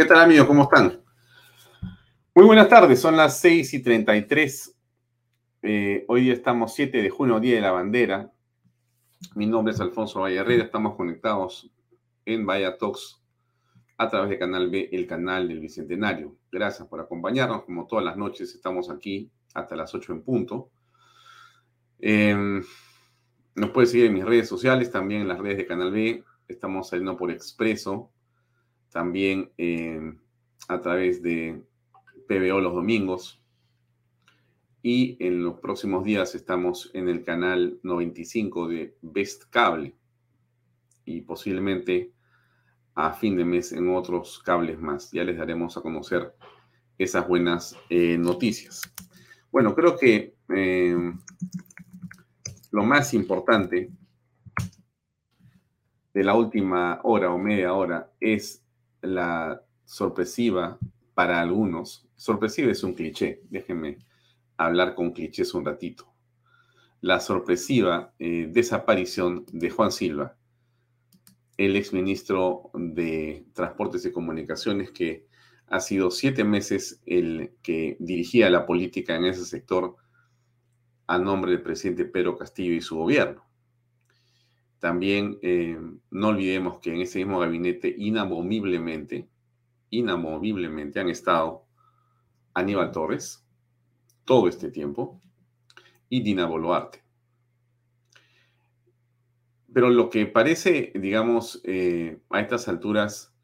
[0.00, 0.46] ¿Qué tal, amigos?
[0.46, 0.98] ¿Cómo están?
[2.34, 4.74] Muy buenas tardes, son las 6 y 33.
[5.60, 8.32] Eh, hoy estamos 7 de junio, Día de la Bandera.
[9.34, 11.70] Mi nombre es Alfonso Vallarrera, estamos conectados
[12.24, 13.22] en Vaya Talks
[13.98, 16.34] a través de Canal B, el canal del Bicentenario.
[16.50, 20.70] Gracias por acompañarnos, como todas las noches estamos aquí hasta las 8 en punto.
[21.98, 22.64] Em,
[23.54, 26.24] nos puede seguir en mis redes sociales, también en las redes de Canal B.
[26.48, 28.10] Estamos saliendo por Expreso,
[28.90, 30.14] también eh,
[30.68, 31.62] a través de
[32.28, 33.42] PBO los domingos.
[34.82, 39.94] Y en los próximos días estamos en el canal 95 de Best Cable
[41.04, 42.12] y posiblemente
[42.94, 45.10] a fin de mes en otros cables más.
[45.10, 46.34] Ya les daremos a conocer
[46.98, 48.82] esas buenas eh, noticias.
[49.50, 50.96] Bueno, creo que eh,
[52.70, 53.90] lo más importante
[56.12, 58.59] de la última hora o media hora es
[59.02, 60.78] la sorpresiva
[61.14, 63.98] para algunos, sorpresiva es un cliché, déjenme
[64.56, 66.12] hablar con clichés un ratito.
[67.00, 70.36] La sorpresiva eh, desaparición de Juan Silva,
[71.56, 75.26] el exministro de Transportes y Comunicaciones que
[75.66, 79.96] ha sido siete meses el que dirigía la política en ese sector
[81.06, 83.49] a nombre del presidente Pedro Castillo y su gobierno.
[84.80, 85.78] También eh,
[86.10, 89.28] no olvidemos que en ese mismo gabinete inamoviblemente,
[89.90, 91.66] inamoviblemente han estado
[92.54, 93.46] Aníbal Torres
[94.24, 95.20] todo este tiempo
[96.08, 97.04] y Dina Boluarte.
[99.72, 103.34] Pero lo que parece, digamos, eh, a estas alturas,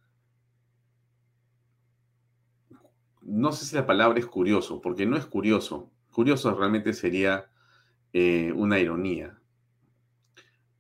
[3.21, 5.93] no sé si la palabra es curioso, porque no es curioso.
[6.13, 7.51] Curioso realmente sería
[8.15, 9.36] eh, una ironía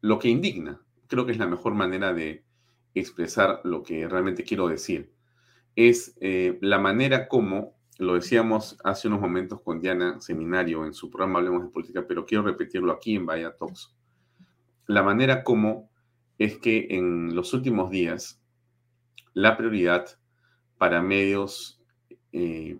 [0.06, 0.80] lo que indigna.
[1.08, 2.44] Creo que es la mejor manera de
[2.94, 5.12] expresar lo que realmente quiero decir.
[5.74, 11.10] Es eh, la manera como, lo decíamos hace unos momentos con Diana Seminario en su
[11.10, 13.96] programa Hablemos de Política, pero quiero repetirlo aquí en Vaya Talks.
[14.86, 15.90] La manera como
[16.38, 18.40] es que en los últimos días
[19.34, 20.06] la prioridad
[20.78, 21.82] para medios
[22.30, 22.78] eh,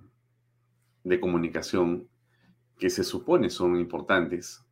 [1.03, 2.09] de comunicación
[2.79, 4.65] que se supone son importantes,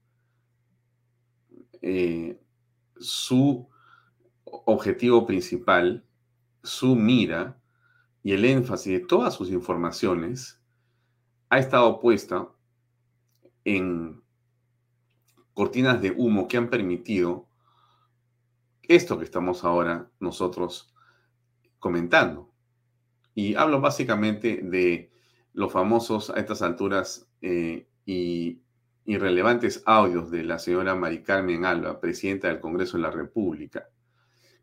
[1.82, 2.38] eh,
[3.04, 3.68] su
[4.44, 6.04] objetivo principal,
[6.62, 7.60] su mira
[8.22, 10.60] y el énfasis de todas sus informaciones
[11.50, 12.48] ha estado puesta
[13.64, 14.22] en
[15.52, 17.46] cortinas de humo que han permitido
[18.82, 20.94] esto que estamos ahora nosotros
[21.78, 22.50] comentando.
[23.34, 25.10] Y hablo básicamente de
[25.52, 28.63] los famosos a estas alturas eh, y
[29.06, 33.88] irrelevantes audios de la señora Mari Carmen Alba, presidenta del Congreso de la República,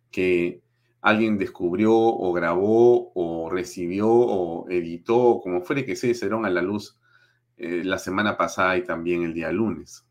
[0.10, 0.62] que
[1.02, 6.62] alguien descubrió o grabó o recibió o editó, como fuere que se dieron a la
[6.62, 7.00] luz
[7.58, 10.06] eh, la semana pasada y también el día lunes.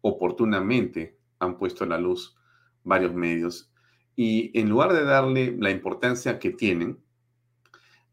[0.00, 2.36] Oportunamente han puesto a la luz
[2.84, 3.72] varios medios
[4.16, 6.98] y en lugar de darle la importancia que tienen,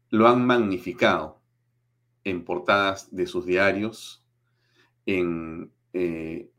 [0.08, 1.40] lo han magnificado
[2.22, 4.24] en portadas de sus diarios,
[5.06, 6.50] en eh,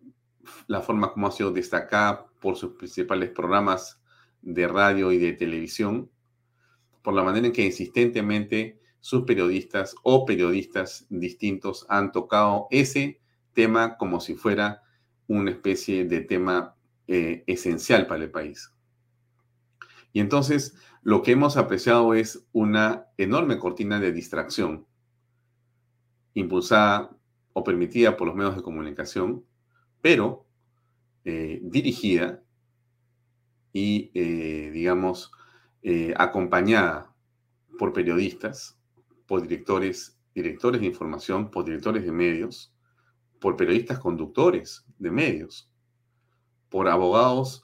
[0.68, 4.02] la forma como ha sido destacada por sus principales programas
[4.42, 6.10] de radio y de televisión,
[7.02, 13.22] por la manera en que insistentemente sus periodistas o periodistas distintos han tocado ese
[13.54, 14.84] tema como si fuera
[15.28, 16.76] una especie de tema
[17.08, 18.74] eh, esencial para el país.
[20.14, 24.86] Y entonces lo que hemos apreciado es una enorme cortina de distracción
[26.34, 27.17] impulsada
[27.58, 29.44] o permitida por los medios de comunicación,
[30.00, 30.46] pero
[31.26, 32.44] eh, dirigida
[33.74, 35.32] y, eh, digamos,
[35.82, 37.16] eh, acompañada
[37.80, 38.80] por periodistas,
[39.26, 42.76] por directores, directores de información, por directores de medios,
[43.40, 45.72] por periodistas conductores de medios,
[46.70, 47.64] por abogados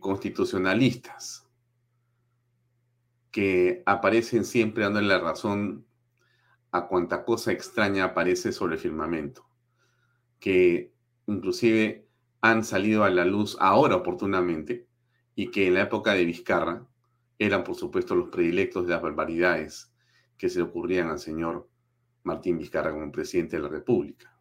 [0.00, 1.46] constitucionalistas
[3.32, 5.84] que aparecen siempre dando la razón
[6.74, 9.46] a cuanta cosa extraña aparece sobre el firmamento,
[10.40, 10.92] que
[11.28, 12.08] inclusive
[12.40, 14.88] han salido a la luz ahora oportunamente
[15.36, 16.84] y que en la época de Vizcarra
[17.38, 19.94] eran, por supuesto, los predilectos de las barbaridades
[20.36, 21.68] que se le ocurrían al señor
[22.24, 24.36] Martín Vizcarra como presidente de la República.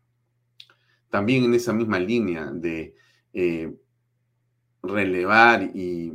[1.12, 2.96] También en esa misma línea de
[3.32, 3.78] eh,
[4.82, 6.14] relevar y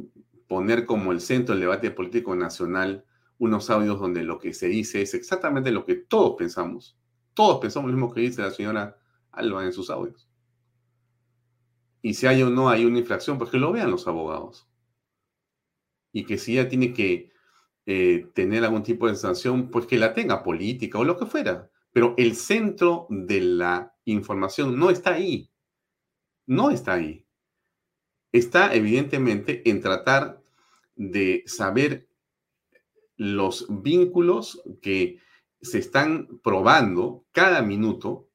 [0.48, 3.04] poner como el centro del debate político nacional
[3.38, 6.98] unos audios donde lo que se dice es exactamente lo que todos pensamos.
[7.34, 8.98] Todos pensamos lo mismo que dice la señora
[9.30, 10.28] Alba en sus audios.
[12.02, 14.68] Y si hay o no hay una infracción, pues que lo vean los abogados.
[16.12, 17.32] Y que si ella tiene que
[17.86, 21.70] eh, tener algún tipo de sanción, pues que la tenga política o lo que fuera.
[21.92, 25.50] Pero el centro de la información no está ahí.
[26.46, 27.28] No está ahí
[28.32, 30.42] está evidentemente en tratar
[30.96, 32.07] de saber
[33.18, 35.20] los vínculos que
[35.60, 38.30] se están probando cada minuto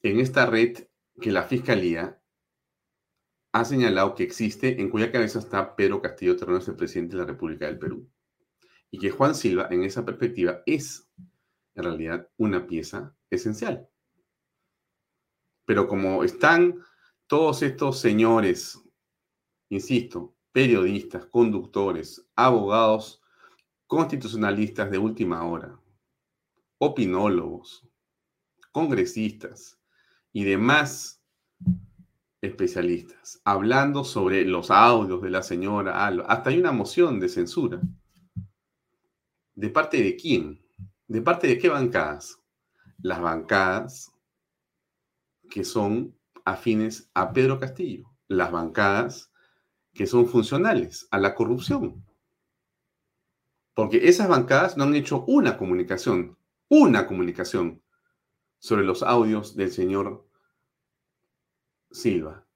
[0.00, 0.88] en esta red
[1.20, 2.22] que la Fiscalía
[3.52, 7.28] ha señalado que existe, en cuya cabeza está Pedro Castillo Terrones, el presidente de la
[7.28, 8.08] República del Perú.
[8.90, 11.10] Y que Juan Silva, en esa perspectiva, es
[11.74, 13.88] en realidad una pieza esencial.
[15.66, 16.80] Pero como están
[17.26, 18.80] todos estos señores
[19.68, 23.22] insisto, periodistas, conductores, abogados,
[23.86, 25.78] constitucionalistas de última hora,
[26.78, 27.86] opinólogos,
[28.72, 29.78] congresistas
[30.32, 31.22] y demás
[32.40, 36.06] especialistas, hablando sobre los audios de la señora.
[36.06, 37.80] Hasta hay una moción de censura.
[39.54, 40.62] ¿De parte de quién?
[41.08, 42.38] ¿De parte de qué bancadas?
[42.98, 44.12] Las bancadas
[45.50, 48.10] que son afines a Pedro Castillo.
[48.28, 49.32] Las bancadas
[49.94, 52.05] que son funcionales a la corrupción.
[53.76, 56.38] Porque esas bancadas no han hecho una comunicación,
[56.70, 57.82] una comunicación
[58.58, 60.26] sobre los audios del señor
[61.90, 62.46] Silva.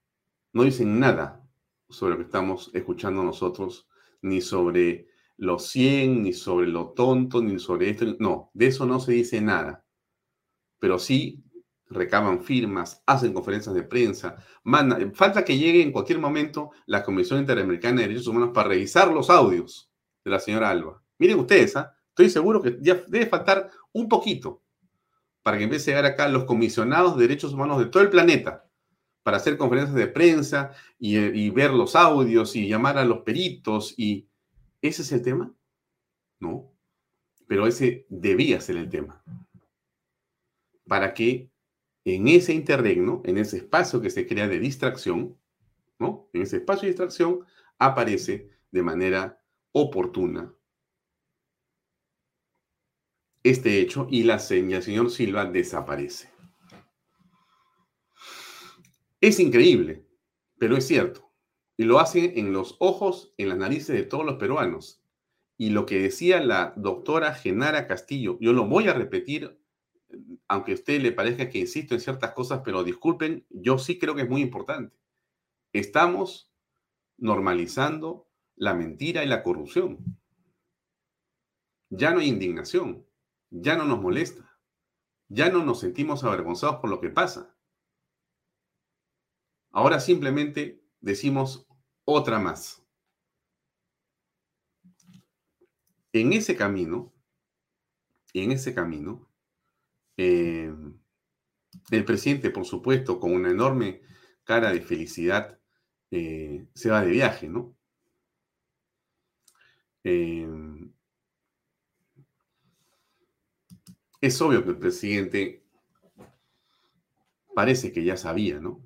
[0.55, 1.47] No dicen nada
[1.91, 3.87] sobre lo que estamos escuchando nosotros,
[4.23, 8.07] ni sobre los 100, ni sobre lo tonto, ni sobre esto.
[8.19, 9.85] No, de eso no se dice nada.
[10.79, 11.45] Pero sí
[11.85, 17.41] recaban firmas, hacen conferencias de prensa, mandan, falta que llegue en cualquier momento la Comisión
[17.41, 19.93] Interamericana de Derechos Humanos para revisar los audios
[20.25, 21.03] de la señora Alba.
[21.21, 21.95] Miren ustedes, ¿ah?
[22.09, 24.63] estoy seguro que ya debe faltar un poquito
[25.43, 28.67] para que empiece a llegar acá los comisionados de derechos humanos de todo el planeta
[29.23, 33.95] para hacer conferencias de prensa y, y ver los audios y llamar a los peritos
[33.99, 34.31] y
[34.81, 35.55] ese es el tema.
[36.41, 36.73] No,
[37.47, 39.23] pero ese debía ser el tema.
[40.87, 41.51] Para que
[42.07, 45.37] en ese interregno, en ese espacio que se crea de distracción,
[45.99, 46.31] ¿no?
[46.33, 47.45] En ese espacio de distracción
[47.79, 49.43] aparece de manera
[49.73, 50.55] oportuna
[53.43, 56.31] este hecho y la seña, señor Silva, desaparece.
[59.21, 60.07] Es increíble,
[60.59, 61.31] pero es cierto.
[61.77, 65.03] Y lo hacen en los ojos, en las narices de todos los peruanos.
[65.57, 69.61] Y lo que decía la doctora Genara Castillo, yo lo voy a repetir
[70.49, 74.15] aunque a usted le parezca que insisto en ciertas cosas, pero disculpen, yo sí creo
[74.15, 74.97] que es muy importante.
[75.73, 76.53] Estamos
[77.19, 79.99] normalizando la mentira y la corrupción.
[81.91, 83.07] Ya no hay indignación,
[83.51, 84.57] ya no nos molesta,
[85.29, 87.55] ya no nos sentimos avergonzados por lo que pasa.
[89.73, 91.67] Ahora simplemente decimos
[92.05, 92.85] otra más.
[96.13, 97.13] En ese camino,
[98.33, 99.29] en ese camino,
[100.17, 100.73] eh,
[101.91, 104.03] el presidente, por supuesto, con una enorme
[104.45, 105.61] cara de felicidad,
[106.11, 107.77] eh, se va de viaje, ¿no?
[110.03, 110.49] Eh,
[114.21, 115.63] es obvio que el presidente
[117.55, 118.81] parece que ya sabía, ¿no?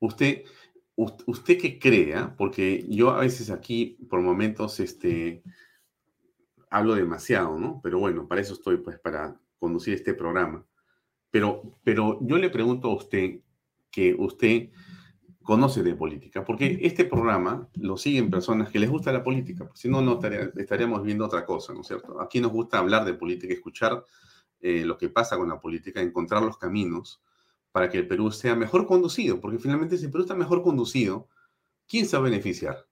[0.00, 0.44] Usted,
[0.96, 5.42] usted que crea, porque yo a veces aquí por momentos este,
[6.70, 7.80] hablo demasiado, ¿no?
[7.82, 10.66] Pero bueno, para eso estoy, pues, para conducir este programa.
[11.30, 13.40] Pero, pero yo le pregunto a usted
[13.90, 14.70] que usted
[15.42, 19.88] conoce de política, porque este programa lo siguen personas que les gusta la política, si
[19.88, 20.20] no, no
[20.56, 22.20] estaríamos viendo otra cosa, ¿no es cierto?
[22.20, 24.04] Aquí nos gusta hablar de política, escuchar
[24.60, 27.20] eh, lo que pasa con la política, encontrar los caminos
[27.72, 31.28] para que el Perú sea mejor conducido, porque finalmente si el Perú está mejor conducido,
[31.88, 32.86] ¿quién se va a beneficiar?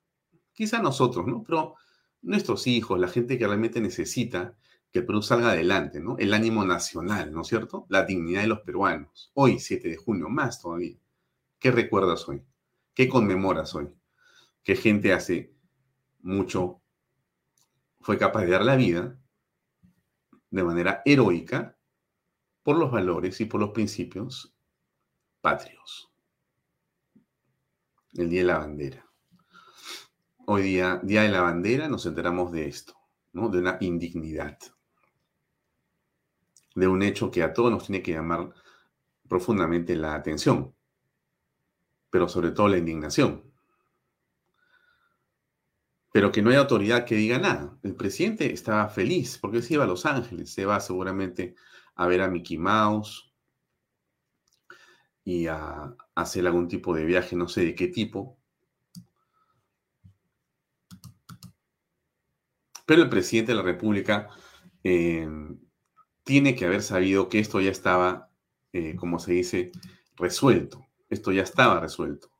[0.52, 1.42] Quizá nosotros, ¿no?
[1.42, 1.75] Pero
[2.23, 4.57] nuestros hijos, la gente que realmente necesita
[4.90, 6.19] que el Perú salga adelante, ¿no?
[6.19, 7.87] El ánimo nacional, ¿no es cierto?
[7.88, 9.30] La dignidad de los peruanos.
[9.35, 10.97] Hoy, 7 de junio, más todavía.
[11.60, 12.42] ¿Qué recuerdas hoy?
[12.94, 13.94] ¿Qué conmemoras hoy?
[14.64, 15.54] ¿Qué gente hace
[16.20, 16.80] mucho
[18.00, 19.18] fue capaz de dar la vida
[20.50, 21.76] de manera heroica
[22.62, 24.54] por los valores y por los principios
[25.40, 26.10] patrios.
[28.14, 29.06] El Día de la Bandera.
[30.46, 32.94] Hoy día, Día de la Bandera, nos enteramos de esto,
[33.32, 33.48] ¿no?
[33.48, 34.58] De una indignidad.
[36.74, 38.52] De un hecho que a todos nos tiene que llamar
[39.28, 40.74] profundamente la atención,
[42.10, 43.44] pero sobre todo la indignación.
[46.12, 47.78] Pero que no hay autoridad que diga nada.
[47.82, 51.54] El presidente estaba feliz porque se iba a Los Ángeles, se va seguramente
[51.94, 53.32] a ver a Mickey Mouse
[55.24, 58.38] y a, hacer algún tipo de viaje, no sé de qué tipo.
[62.86, 64.28] Pero el presidente de la República
[64.82, 65.60] em,
[66.24, 68.30] tiene que haber sabido que esto ya estaba,
[68.72, 69.72] eh, como se dice,
[70.16, 70.89] resuelto.
[71.10, 72.30] Esto ya estaba resuelto.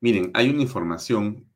[0.00, 1.50] Miren, hay una información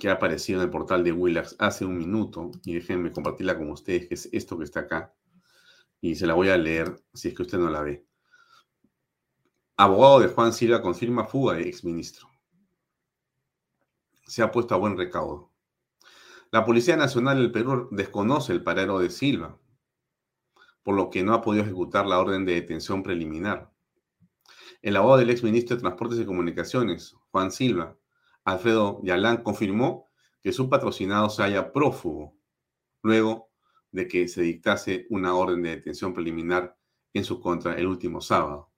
[0.00, 3.70] que ha aparecido en el portal de Willax hace un minuto, y déjenme compartirla con
[3.70, 5.14] ustedes, que es esto que está acá
[6.00, 8.06] y se la voy a leer si es que usted no la ve.
[9.76, 12.28] Abogado de Juan Silva confirma fuga de exministro.
[14.26, 15.52] Se ha puesto a buen recaudo.
[16.50, 19.58] La Policía Nacional del Perú desconoce el paradero de Silva,
[20.82, 23.72] por lo que no ha podido ejecutar la orden de detención preliminar.
[24.86, 27.98] El abogado del exministro de Transportes y Comunicaciones, Juan Silva,
[28.44, 32.38] Alfredo Yalán, confirmó que su patrocinado se haya prófugo.
[33.02, 33.50] Luego
[33.90, 36.78] de que se dictase una orden de detención preliminar
[37.14, 38.70] en su contra el último sábado.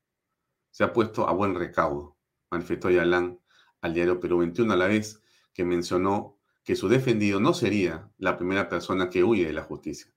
[0.70, 2.16] Se ha puesto a buen recaudo,
[2.50, 3.38] manifestó Yalán
[3.82, 5.22] al diario Perú 21 a la vez
[5.52, 10.10] que mencionó que su defendido no sería la primera persona que huye de la justicia.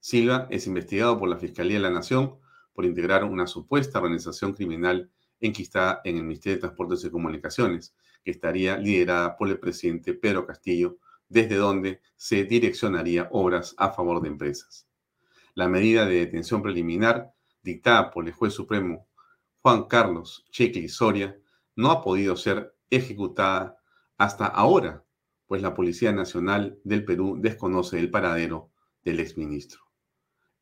[0.00, 2.40] Silva es investigado por la Fiscalía de la Nación
[2.72, 5.10] por integrar una supuesta organización criminal
[5.40, 10.46] enquistada en el Ministerio de Transportes y Comunicaciones, que estaría liderada por el presidente Pedro
[10.46, 10.98] Castillo
[11.28, 14.86] desde donde se direccionaría obras a favor de empresas.
[15.54, 19.08] La medida de detención preliminar dictada por el juez supremo
[19.60, 21.38] Juan Carlos Chequi Soria
[21.76, 23.78] no ha podido ser ejecutada
[24.18, 25.04] hasta ahora,
[25.46, 28.70] pues la Policía Nacional del Perú desconoce el paradero
[29.04, 29.91] del exministro.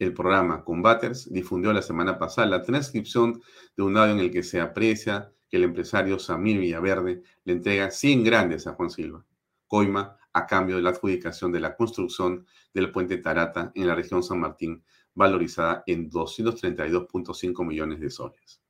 [0.01, 3.43] El programa Combaters difundió la semana pasada la transcripción
[3.77, 7.91] de un audio en el que se aprecia que el empresario Samir Villaverde le entrega
[7.91, 9.27] 100 grandes a Juan Silva.
[9.67, 14.23] Coima a cambio de la adjudicación de la construcción del puente Tarata en la región
[14.23, 14.83] San Martín,
[15.15, 18.63] valorizada en 232.5 millones de soles.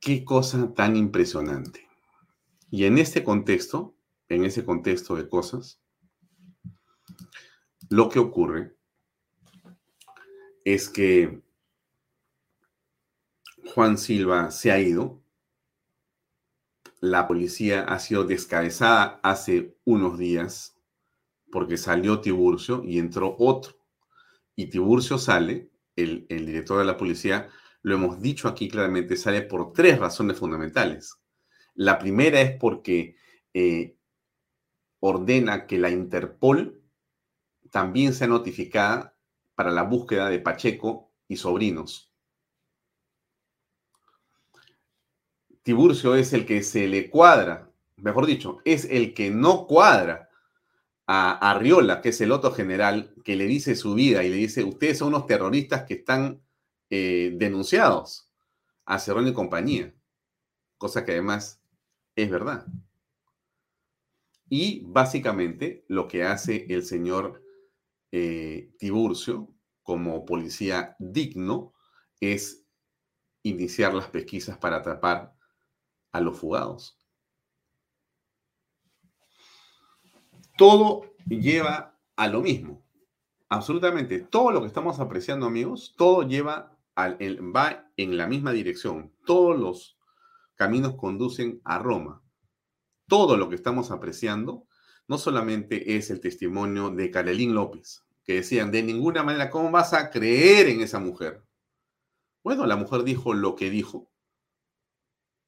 [0.00, 1.86] Qué cosa tan impresionante.
[2.70, 3.94] Y en este contexto,
[4.30, 5.82] en ese contexto de cosas,
[7.88, 8.76] lo que ocurre
[10.64, 11.42] es que
[13.74, 15.22] Juan Silva se ha ido,
[17.00, 20.76] la policía ha sido descabezada hace unos días
[21.50, 23.74] porque salió Tiburcio y entró otro.
[24.54, 27.48] Y Tiburcio sale, el, director de la policía,
[27.82, 31.16] lo hemos dicho aquí claramente, sale por tres razones fundamentales.
[31.74, 33.16] La primera es porque
[33.54, 33.96] eh,
[35.00, 36.77] ordena que la Interpol
[37.70, 39.14] también sea notificada
[39.54, 42.12] para la búsqueda de Pacheco y sobrinos.
[45.62, 50.30] Tiburcio es el que se le cuadra, mejor dicho, es el que no cuadra
[51.06, 54.64] a Arriola, que es el otro general, que le dice su vida y le dice,
[54.64, 56.40] ustedes son unos terroristas que están
[56.90, 58.30] eh, denunciados
[58.86, 59.94] a Cerrón y compañía,
[60.78, 61.60] cosa que además
[62.16, 62.66] es verdad.
[64.48, 67.42] Y básicamente lo que hace el señor
[68.12, 71.72] eh, Tiburcio como policía digno
[72.20, 72.66] es
[73.42, 75.34] iniciar las pesquisas para atrapar
[76.12, 76.98] a los fugados.
[80.56, 82.84] Todo lleva a lo mismo.
[83.48, 87.16] Absolutamente todo lo que estamos apreciando, amigos, todo lleva al,
[87.54, 89.14] va en la misma dirección.
[89.24, 89.98] Todos los
[90.56, 92.22] caminos conducen a Roma.
[93.06, 94.67] Todo lo que estamos apreciando
[95.08, 99.94] no solamente es el testimonio de Carolín López, que decían, de ninguna manera, ¿cómo vas
[99.94, 101.42] a creer en esa mujer?
[102.44, 104.10] Bueno, la mujer dijo lo que dijo,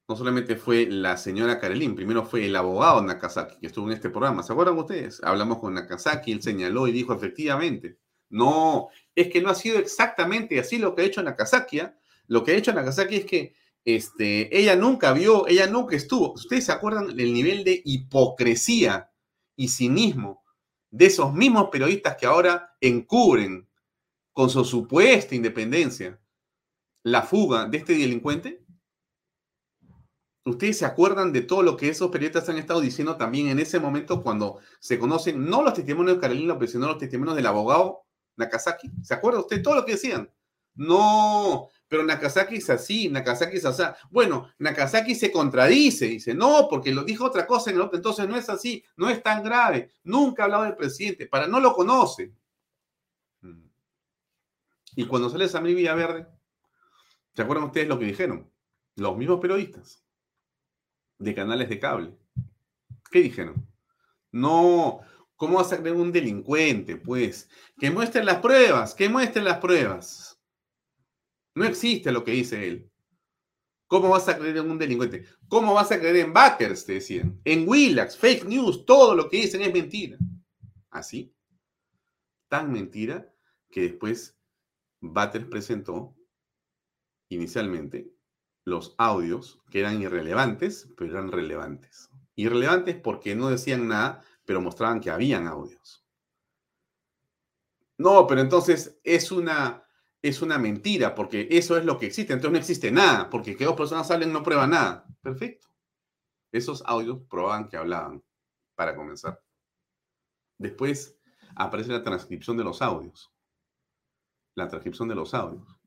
[0.09, 4.11] no solamente fue la señora Karelin, primero fue el abogado Nakazaki que estuvo en este
[4.11, 4.43] programa.
[4.43, 5.23] ¿Se acuerdan ustedes?
[5.23, 7.99] Hablamos con Nakazaki, él señaló y dijo efectivamente,
[8.29, 11.81] no, es que no ha sido exactamente así lo que ha hecho Nakazaki.
[11.81, 11.97] ¿ah?
[12.27, 16.33] Lo que ha hecho Nakazaki es que este, ella nunca vio, ella nunca estuvo.
[16.33, 19.10] ¿Ustedes se acuerdan del nivel de hipocresía
[19.61, 20.43] y cinismo
[20.91, 23.69] de esos mismos periodistas que ahora encubren
[24.33, 26.19] con su supuesta independencia
[27.03, 28.65] la fuga de este delincuente?
[30.47, 33.79] ¿Ustedes se acuerdan de todo lo que esos periodistas han estado diciendo también en ese
[33.79, 38.07] momento cuando se conocen no los testimonios de Carolina López, sino los testimonios del abogado
[38.37, 38.91] Nakazaki?
[39.03, 40.33] ¿Se acuerda usted todo lo que decían?
[40.75, 43.83] No, pero Nakazaki es así, Nakazaki es así.
[44.11, 48.29] Bueno, Nakazaki se contradice, dice, no, porque lo dijo otra cosa en el otro, entonces
[48.29, 51.73] no es así, no es tan grave, nunca ha hablado del presidente, para no lo
[51.73, 52.33] conoce.
[53.41, 53.65] Mm.
[54.95, 56.29] Y cuando sale Samir Villaverde,
[57.35, 58.49] ¿se acuerdan ustedes lo que dijeron?
[58.95, 60.05] Los mismos periodistas
[61.19, 62.17] de canales de cable.
[63.11, 63.67] ¿Qué dijeron?
[64.31, 65.01] No,
[65.35, 66.99] ¿cómo vas a creer un delincuente?
[66.99, 67.49] Pues,
[67.81, 70.30] que muestren las pruebas, que muestren las pruebas.
[71.61, 72.91] No existe lo que dice él.
[73.87, 75.27] ¿Cómo vas a creer en un delincuente?
[75.47, 76.87] ¿Cómo vas a creer en backers?
[76.87, 77.39] Te decían.
[77.45, 80.17] En Willax, fake news, todo lo que dicen es mentira.
[80.89, 81.35] Así.
[82.49, 83.31] Tan mentira
[83.71, 84.39] que después
[85.03, 86.17] Batters presentó
[87.29, 88.11] inicialmente
[88.65, 92.09] los audios que eran irrelevantes, pero eran relevantes.
[92.37, 96.07] Irrelevantes porque no decían nada, pero mostraban que habían audios.
[97.99, 99.85] No, pero entonces es una,
[100.23, 102.33] es una mentira, porque eso es lo que existe.
[102.33, 105.07] Entonces no existe nada, porque que dos personas hablen no prueba nada.
[105.23, 105.69] Perfecto.
[106.53, 108.23] Esos audios probaban que hablaban,
[108.75, 109.43] para comenzar.
[110.59, 111.17] Después
[111.55, 113.33] aparece la transcripción de los audios.
[114.55, 115.81] La transcripción de los audios.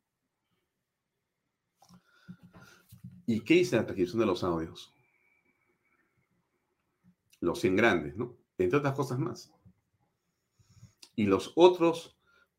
[3.25, 4.93] ¿Y qué dice la transcripción de los audios?
[7.39, 8.35] Los 100 grandes, ¿no?
[8.57, 9.51] Entre otras cosas más.
[11.15, 12.17] Y los otros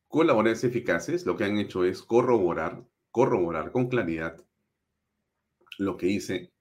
[0.09, 4.45] colaboradores eficaces lo que han hecho es corroborar, corroborar con claridad
[5.79, 6.53] lo que dice,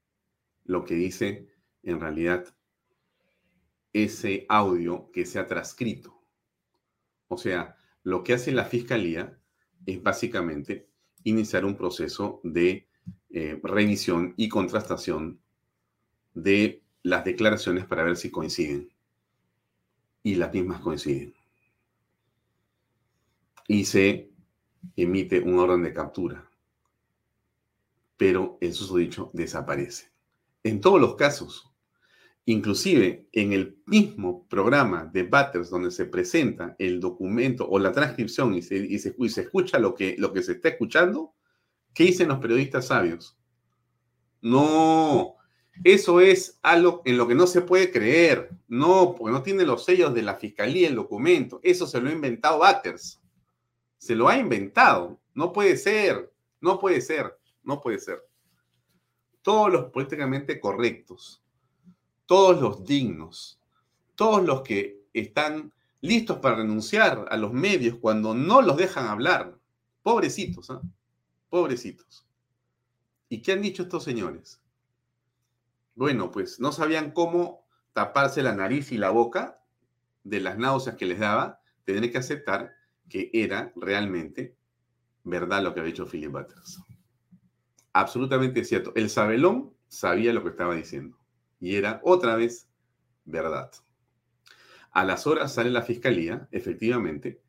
[0.66, 1.48] lo que dice
[1.84, 2.56] en realidad
[3.92, 6.20] ese audio que se ha transcrito.
[7.28, 9.38] O sea, lo que hace la fiscalía
[9.86, 10.88] es básicamente
[11.24, 12.88] iniciar un proceso de
[13.30, 15.40] eh, revisión y contrastación
[16.34, 18.90] de las declaraciones para ver si coinciden.
[20.24, 21.34] Y las mismas coinciden.
[23.68, 24.32] Y se
[24.96, 26.50] emite un orden de captura.
[28.18, 30.12] Pero el susodicho desaparece.
[30.64, 31.72] En todos los casos,
[32.46, 38.56] inclusive en el mismo programa de Batters donde se presenta el documento o la transcripción
[38.56, 41.34] y se, y se, escucha lo que, lo que se está escuchando,
[41.94, 43.38] ¿Qué dicen los periodistas sabios?
[44.42, 45.36] No,
[45.84, 48.50] eso es algo en lo que no se puede creer.
[48.68, 51.60] No, porque no tiene los sellos de la fiscalía el documento.
[51.64, 53.22] Eso se lo ha inventado Batters.
[54.04, 55.22] Se lo ha inventado.
[55.34, 58.22] No puede ser, no puede ser, no puede ser.
[59.42, 61.42] Todos los políticamente correctos,
[62.26, 63.62] todos los dignos,
[64.16, 69.58] todos los que están listos para renunciar a los medios cuando no los dejan hablar.
[70.02, 70.82] Pobrecitos, ¿ah?
[71.48, 72.28] Pobrecitos.
[73.30, 74.62] ¿Y qué han dicho estos señores?
[75.96, 79.64] Bueno, pues no sabían cómo taparse la nariz y la boca
[80.26, 84.56] de las náuseas que les daba, tendré que aceptar que era realmente
[85.24, 86.82] verdad lo que había dicho Philip Butters.
[87.94, 88.92] Absolutamente cierto.
[88.96, 91.18] El sabelón sabía lo que estaba diciendo
[91.60, 92.68] y era otra vez
[93.26, 93.72] verdad.
[94.92, 97.42] A las horas sale la fiscalía, efectivamente,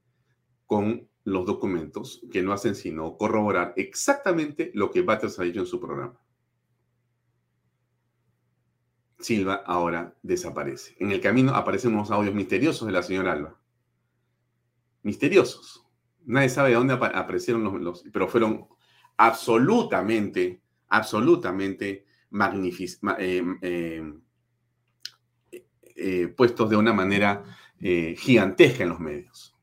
[0.66, 5.66] con los documentos que no hacen sino corroborar exactamente lo que Batters ha dicho en
[5.66, 6.20] su programa.
[9.18, 10.94] Silva ahora desaparece.
[10.98, 13.58] En el camino aparecen unos audios misteriosos de la señora Alba.
[15.04, 15.86] Misteriosos.
[16.24, 18.66] Nadie sabe de dónde aparecieron los, pero fueron
[19.16, 22.06] absolutamente, absolutamente
[23.18, 24.14] eh, eh,
[25.96, 27.44] eh, puestos de una manera
[27.78, 29.54] gigantesca en los medios.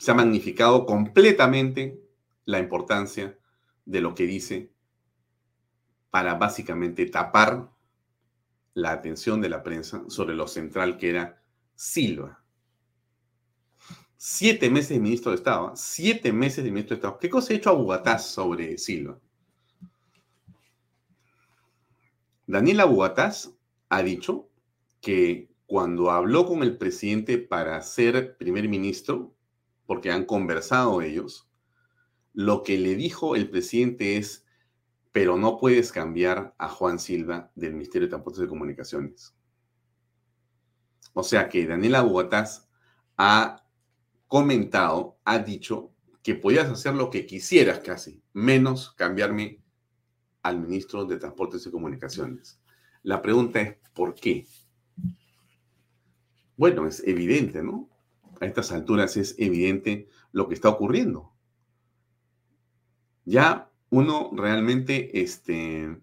[0.00, 2.02] se ha magnificado completamente
[2.46, 3.38] la importancia
[3.84, 4.72] de lo que dice
[6.08, 7.70] para básicamente tapar
[8.80, 11.42] la atención de la prensa sobre lo central que era
[11.74, 12.42] Silva.
[14.16, 17.18] Siete meses de ministro de Estado, siete meses de ministro de Estado.
[17.18, 19.18] ¿Qué cosa ha hecho Abugataz sobre Silva?
[22.46, 23.50] Daniel Abugataz
[23.88, 24.50] ha dicho
[25.00, 29.34] que cuando habló con el presidente para ser primer ministro,
[29.86, 31.48] porque han conversado ellos,
[32.32, 34.44] lo que le dijo el presidente es,
[35.12, 39.34] pero no puedes cambiar a Juan Silva del Ministerio de Transportes y Comunicaciones.
[41.12, 42.68] O sea que Daniela Bogotás
[43.16, 43.64] ha
[44.28, 45.92] comentado, ha dicho
[46.22, 49.60] que podías hacer lo que quisieras casi, menos cambiarme
[50.42, 52.60] al ministro de Transportes y Comunicaciones.
[53.02, 54.46] La pregunta es, ¿por qué?
[56.56, 57.88] Bueno, es evidente, ¿no?
[58.40, 61.32] A estas alturas es evidente lo que está ocurriendo.
[63.24, 65.96] Ya uno realmente, este,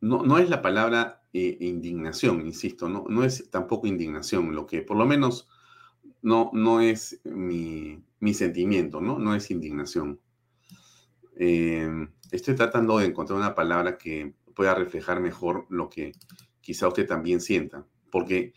[0.00, 4.82] no, no es la palabra eh, indignación, insisto, no, no es tampoco indignación, lo que
[4.82, 5.48] por lo menos
[6.22, 9.18] no, no es mi, sentimiento, ¿no?
[9.18, 10.20] No es indignación.
[11.36, 16.12] Em, estoy tratando de encontrar una palabra que pueda reflejar mejor lo que
[16.60, 18.52] quizá usted también sienta, porque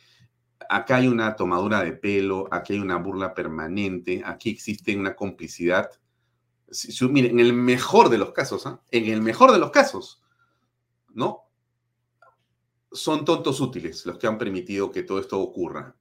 [0.70, 5.90] acá hay una tomadura de pelo, aquí hay una burla permanente, aquí existe una complicidad.
[7.10, 8.82] Mire, en el mejor de los casos, ¿ah?
[8.92, 10.22] en el mejor de los casos,
[11.14, 11.44] ¿no?
[12.92, 15.96] Son tontos útiles los que han permitido que todo esto ocurra.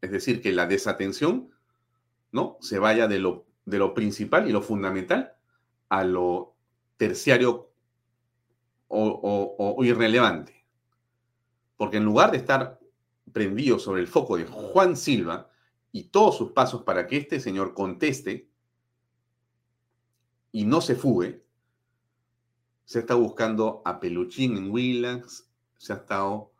[0.00, 1.50] Es decir, que la desatención,
[2.32, 2.56] ¿no?
[2.60, 5.34] Se vaya de lo, de lo principal y lo fundamental
[5.88, 6.54] a lo
[6.96, 7.70] terciario
[8.88, 10.66] o, irrelevante.
[11.76, 12.78] Porque en lugar de estar
[13.32, 15.50] prendido sobre el foco de Juan Silva
[15.92, 18.48] y todos sus pasos para que este señor conteste
[20.52, 21.44] y no se fugue,
[22.84, 26.52] se está buscando a Peluchín en Willax, se ha estado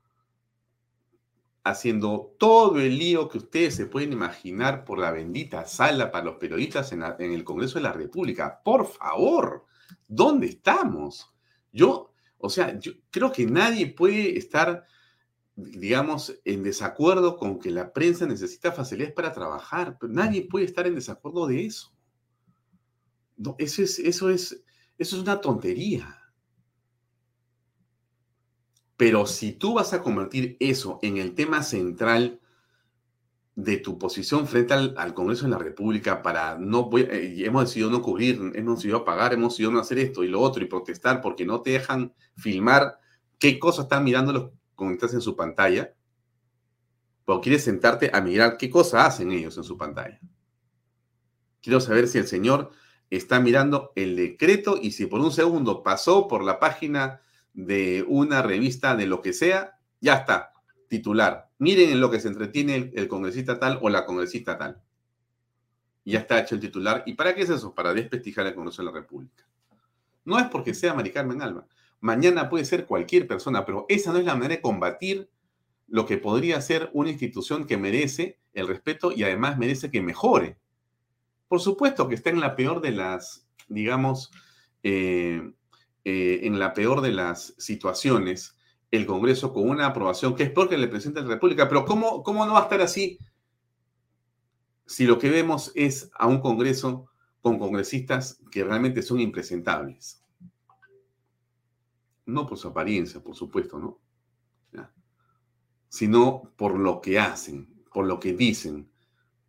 [1.64, 6.36] haciendo todo el lío que ustedes se pueden imaginar por la bendita sala para los
[6.36, 8.60] periodistas en, el Congreso de la República.
[8.64, 9.64] Por favor,
[10.06, 11.32] ¿dónde estamos?
[11.72, 14.84] Yo, o sea, yo creo que nadie puede estar,
[15.56, 20.86] digamos, en desacuerdo con que la prensa necesita facilidades para trabajar, pero nadie puede estar
[20.86, 21.92] en desacuerdo de eso.
[23.38, 24.62] No, eso es, eso es,
[24.98, 26.14] eso es una tontería.
[28.96, 32.40] Pero si tú vas a convertir eso en el tema central
[33.54, 38.02] de tu posición frente al, Congreso de la República para no, eh, hemos decidido no
[38.02, 41.44] cubrir, hemos decidido pagar, hemos decidido no hacer esto y lo otro y protestar porque
[41.44, 42.98] no te dejan filmar
[43.38, 44.50] qué cosas están mirando los
[45.12, 45.92] en su pantalla,
[47.24, 50.20] o quieres sentarte a mirar qué cosas hacen ellos en su pantalla.
[51.60, 52.70] Quiero saber si el señor
[53.10, 57.20] está mirando el decreto y si por un segundo pasó por la página
[57.54, 60.52] de una revista de lo que sea, ya está,
[60.88, 61.50] titular.
[61.58, 64.80] Miren en lo que se entretiene el, congresista tal o la congresista tal.
[66.04, 67.02] ya está hecho el titular.
[67.06, 67.74] ¿Y para qué es eso?
[67.74, 69.44] Para desprestigiar el Congreso de la República.
[70.24, 71.66] No es porque sea Mari Carmen Alba.
[72.00, 75.28] Mañana puede ser cualquier persona, pero esa no es la manera de combatir
[75.88, 80.56] lo que podría ser una institución que merece el respeto y además merece que mejore.
[81.48, 84.30] Por supuesto que está en la peor de las, digamos,
[84.82, 85.52] eh,
[86.04, 88.56] eh, en la peor de las situaciones,
[88.90, 91.68] el Congreso con una aprobación que es porque le presenta la República.
[91.68, 93.18] Pero ¿cómo, ¿cómo no va a estar así
[94.86, 100.22] si lo que vemos es a un Congreso con congresistas que realmente son impresentables?
[102.26, 104.00] No por su apariencia, por supuesto, ¿no?
[105.90, 108.90] Sino por lo que hacen, por lo que dicen,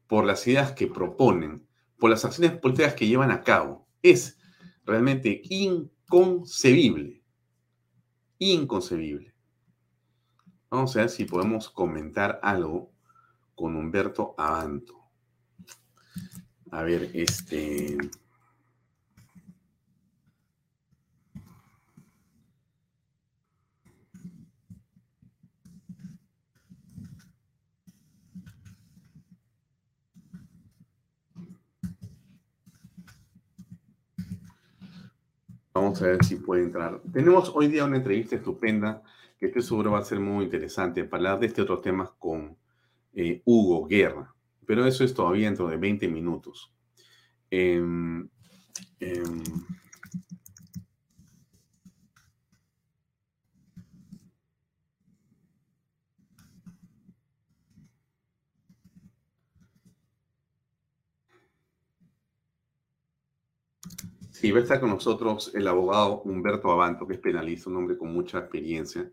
[0.07, 1.68] por las ideas que proponen,
[1.99, 3.87] por las acciones políticas que llevan a cabo.
[4.01, 4.37] Es
[4.85, 7.21] realmente inconcebible.
[8.39, 9.33] Inconcebible.
[10.69, 12.91] Vamos a ver si podemos comentar algo
[13.55, 14.95] con Humberto Abanto.
[16.71, 17.97] A ver, este...
[35.73, 37.01] Vamos a ver si puede entrar.
[37.13, 39.03] Tenemos hoy día una entrevista estupenda
[39.39, 42.57] que estoy seguro va a ser muy interesante para hablar de este otro tema con
[43.13, 44.33] eh, Hugo Guerra.
[44.65, 46.73] Pero eso es todavía dentro de 20 minutos.
[47.49, 48.27] Em,
[48.99, 49.43] em,
[64.39, 67.97] Sí, va a estar con nosotros el abogado Humberto Abanto, que es penalista, un hombre
[67.97, 69.11] con mucha experiencia.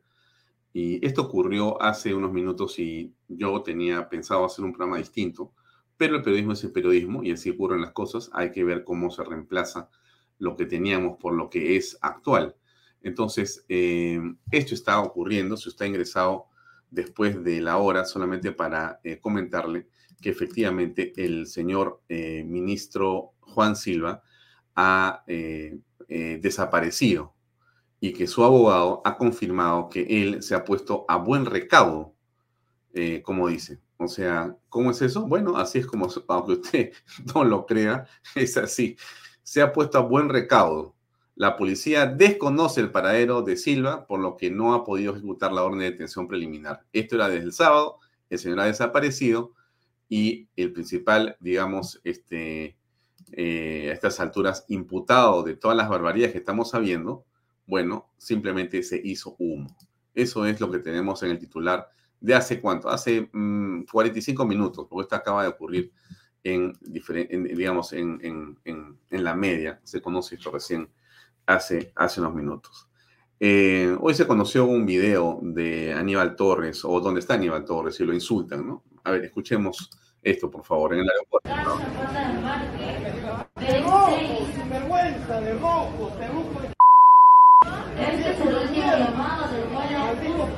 [0.72, 5.52] Y esto ocurrió hace unos minutos y yo tenía pensado hacer un programa distinto,
[5.96, 8.30] pero el periodismo es el periodismo y así ocurren las cosas.
[8.34, 9.90] Hay que ver cómo se reemplaza
[10.38, 12.54] lo que teníamos por lo que es actual.
[13.02, 14.20] Entonces, eh,
[14.52, 15.56] esto está ocurriendo.
[15.56, 16.46] Si usted ha ingresado
[16.88, 19.88] después de la hora, solamente para eh, comentarle
[20.22, 24.22] que efectivamente el señor eh, ministro Juan Silva
[24.76, 27.34] ha eh, eh, desaparecido
[28.00, 32.14] y que su abogado ha confirmado que él se ha puesto a buen recaudo,
[32.94, 35.26] eh, como dice, O sea, ¿cómo es eso?
[35.26, 36.92] Bueno, así es como, aunque usted
[37.34, 38.96] no lo crea, es así.
[39.42, 40.94] Se ha puesto a buen recaudo.
[41.34, 45.64] La policía desconoce el paradero de Silva, por lo que no ha podido ejecutar la
[45.64, 46.84] orden de detención preliminar.
[46.92, 47.98] Esto era desde el sábado,
[48.30, 49.52] el señor ha desaparecido
[50.08, 52.75] y el principal, digamos, este,
[53.32, 57.24] eh, a estas alturas, imputado de todas las barbaridades que estamos sabiendo,
[57.66, 59.76] bueno, simplemente se hizo humo.
[60.14, 61.88] Eso es lo que tenemos en el titular
[62.20, 65.92] de hace cuánto, hace 45 mm, minutos, porque esto acaba de ocurrir
[66.42, 68.56] en, digamos, en,
[69.10, 70.88] la media, se conoce esto recién
[71.44, 72.88] hace, hace unos minutos.
[73.38, 78.04] Eh, hoy se conoció un video de Aníbal Torres, o donde está Aníbal Torres, y
[78.04, 78.84] lo insultan, ¿no?
[79.04, 79.90] A ver, escuchemos
[80.22, 81.50] esto, por favor, en el aeropuerto.
[83.56, 83.66] De
[84.68, 86.26] vergüenza, de rojo, de
[88.02, 89.64] Este es el último llamado del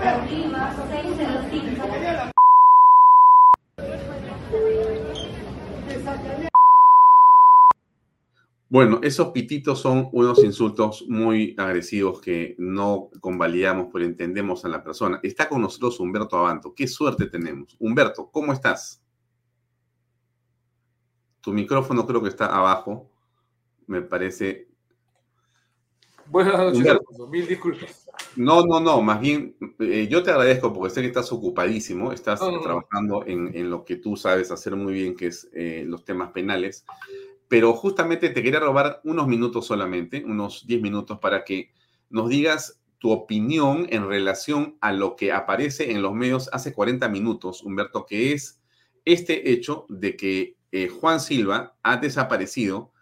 [0.00, 1.86] arriba, 605.
[8.68, 14.82] Bueno, esos pititos son unos insultos muy agresivos que no convalidamos, pero entendemos a la
[14.82, 15.20] persona.
[15.22, 16.74] Está con nosotros Humberto Abanto.
[16.74, 17.76] Qué suerte tenemos.
[17.78, 19.00] Humberto, ¿cómo estás?
[21.40, 23.10] Tu micrófono creo que está abajo.
[23.86, 24.68] Me parece.
[26.26, 26.98] Buenas noches,
[27.30, 28.06] mil disculpas.
[28.36, 32.40] No, no, no, más bien eh, yo te agradezco porque sé que estás ocupadísimo, estás
[32.62, 36.84] trabajando en, lo que tú sabes hacer muy bien, que es eh, los temas penales,
[37.48, 41.70] pero justamente te quería robar unos minutos solamente, unos 10 minutos para que
[42.10, 47.08] nos digas tu opinión en relación a lo que aparece en los medios hace 40
[47.08, 48.60] minutos, Humberto, que es
[49.04, 52.92] este hecho de que eh, Juan Silva ha desaparecido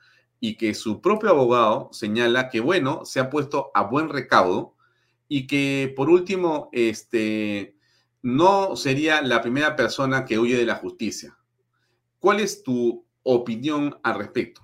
[0.41, 4.75] y que su propio abogado señala que, bueno, se ha puesto a buen recaudo
[5.29, 7.77] y que, por último, este,
[8.23, 11.37] no sería la primera persona que huye de la justicia.
[12.19, 14.63] ¿Cuál es tu opinión al respecto?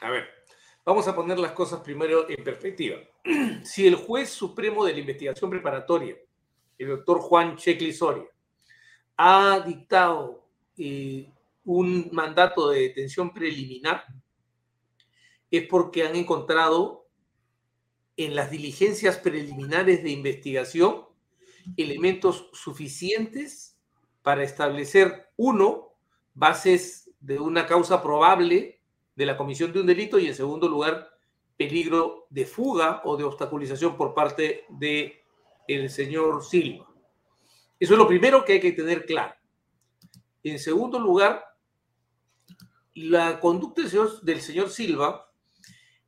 [0.00, 0.24] A ver,
[0.84, 2.96] vamos a poner las cosas primero en perspectiva.
[3.64, 6.16] Si el juez supremo de la investigación preparatoria,
[6.76, 8.26] el doctor Juan Checli Soria,
[9.16, 10.44] ha dictado
[10.76, 11.32] eh,
[11.64, 14.04] un mandato de detención preliminar
[15.50, 17.06] es porque han encontrado
[18.16, 21.06] en las diligencias preliminares de investigación
[21.76, 23.78] elementos suficientes
[24.22, 25.94] para establecer, uno,
[26.34, 28.80] bases de una causa probable
[29.16, 31.08] de la comisión de un delito y, en segundo lugar,
[31.56, 35.14] peligro de fuga o de obstaculización por parte del
[35.68, 36.86] el señor Silva.
[37.78, 39.34] Eso es lo primero que hay que tener claro.
[40.42, 41.44] En segundo lugar,
[42.94, 43.82] la conducta
[44.22, 45.30] del señor, Silva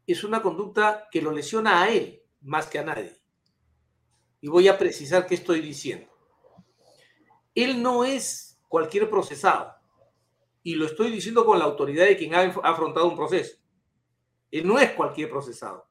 [0.06, 3.20] es una conducta que lo lesiona a él más que a nadie.
[4.40, 6.08] Y voy a precisar qué estoy diciendo.
[7.54, 9.74] Él no es cualquier procesado.
[10.62, 13.56] Y lo estoy diciendo con la autoridad de quien ha afrontado un proceso.
[14.50, 15.88] Él no es cualquier procesado.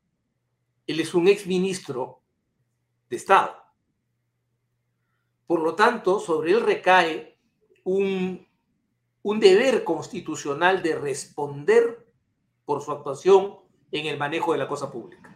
[0.88, 2.21] Él es un exministro
[3.10, 3.55] de Estado.
[5.47, 7.38] Por lo tanto, sobre él recae
[7.84, 8.47] un
[9.25, 12.05] un deber constitucional de responder
[12.63, 13.55] por su actuación
[13.91, 15.35] en el manejo de la cosa pública.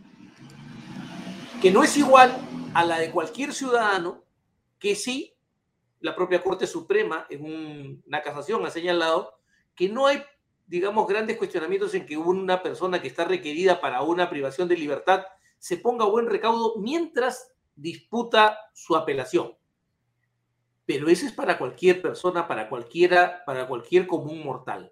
[1.59, 2.37] Que no es igual
[2.75, 4.23] a la de cualquier ciudadano
[4.77, 5.33] que sí,
[6.01, 9.39] la propia Corte Suprema en una casación ha señalado
[9.73, 10.23] que no hay,
[10.67, 15.25] digamos, grandes cuestionamientos en que una persona que está requerida para una privación de libertad
[15.57, 19.58] se ponga buen recaudo mientras disputa su apelación
[20.89, 24.91] pero ese es para cualquier persona, para cualquiera, para cualquier común mortal.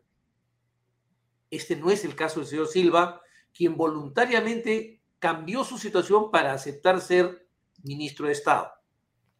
[1.49, 3.19] Este no es el caso del señor Silva,
[3.51, 7.47] quien voluntariamente cambió su situación para aceptar ser
[7.81, 8.69] ministro de Estado.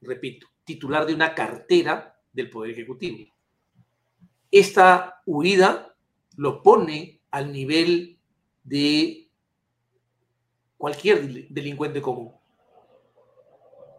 [0.02, 3.32] Repito, titular de una cartera del Poder Ejecutivo.
[4.50, 5.96] Esta huida
[6.38, 8.18] lo pone al nivel
[8.64, 9.30] de
[10.76, 12.34] cualquier delincuente común.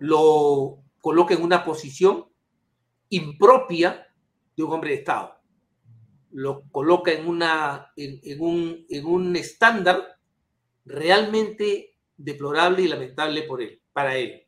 [0.01, 2.28] Lo coloca en una posición
[3.11, 4.07] impropia
[4.57, 5.35] de un hombre de Estado.
[6.33, 10.19] Lo coloca en, una, en, un, en un estándar
[10.85, 14.47] realmente deplorable y lamentable por él, para él.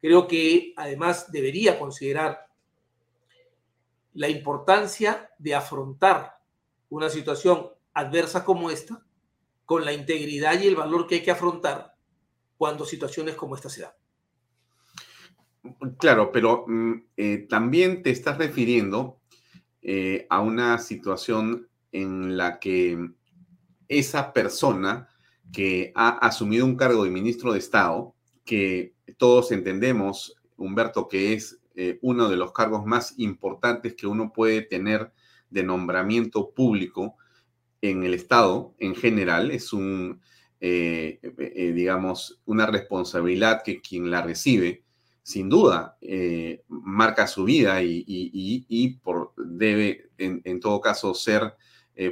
[0.00, 2.46] Creo que además debería considerar
[4.14, 6.38] la importancia de afrontar
[6.88, 9.04] una situación adversa como esta
[9.64, 11.94] con la integridad y el valor que hay que afrontar
[12.56, 13.92] cuando situaciones como esta se dan.
[15.98, 19.20] Claro, pero mm, eh, también te estás refiriendo
[19.82, 23.10] eh, a una situación en la que
[23.88, 25.08] esa persona
[25.52, 31.60] que ha asumido un cargo de ministro de Estado, que todos entendemos, Humberto, que es
[31.74, 35.12] eh, uno de los cargos más importantes que uno puede tener
[35.50, 37.16] de nombramiento público
[37.82, 39.50] en el Estado en general.
[39.50, 40.20] Es un,
[40.60, 44.84] digamos, una responsabilidad que quien la recibe,
[45.22, 45.96] sin duda,
[46.68, 48.98] marca su vida y,
[49.36, 51.54] debe, en, todo caso, ser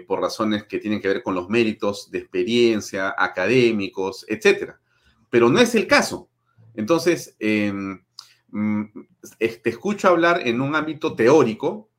[0.07, 4.73] por razones que tienen que ver con los méritos de experiencia, académicos, etc.
[5.31, 6.29] Pero no es el caso.
[6.75, 8.05] Entonces, em,
[8.51, 8.85] mm,
[9.39, 11.91] te escucho hablar en un ámbito teórico,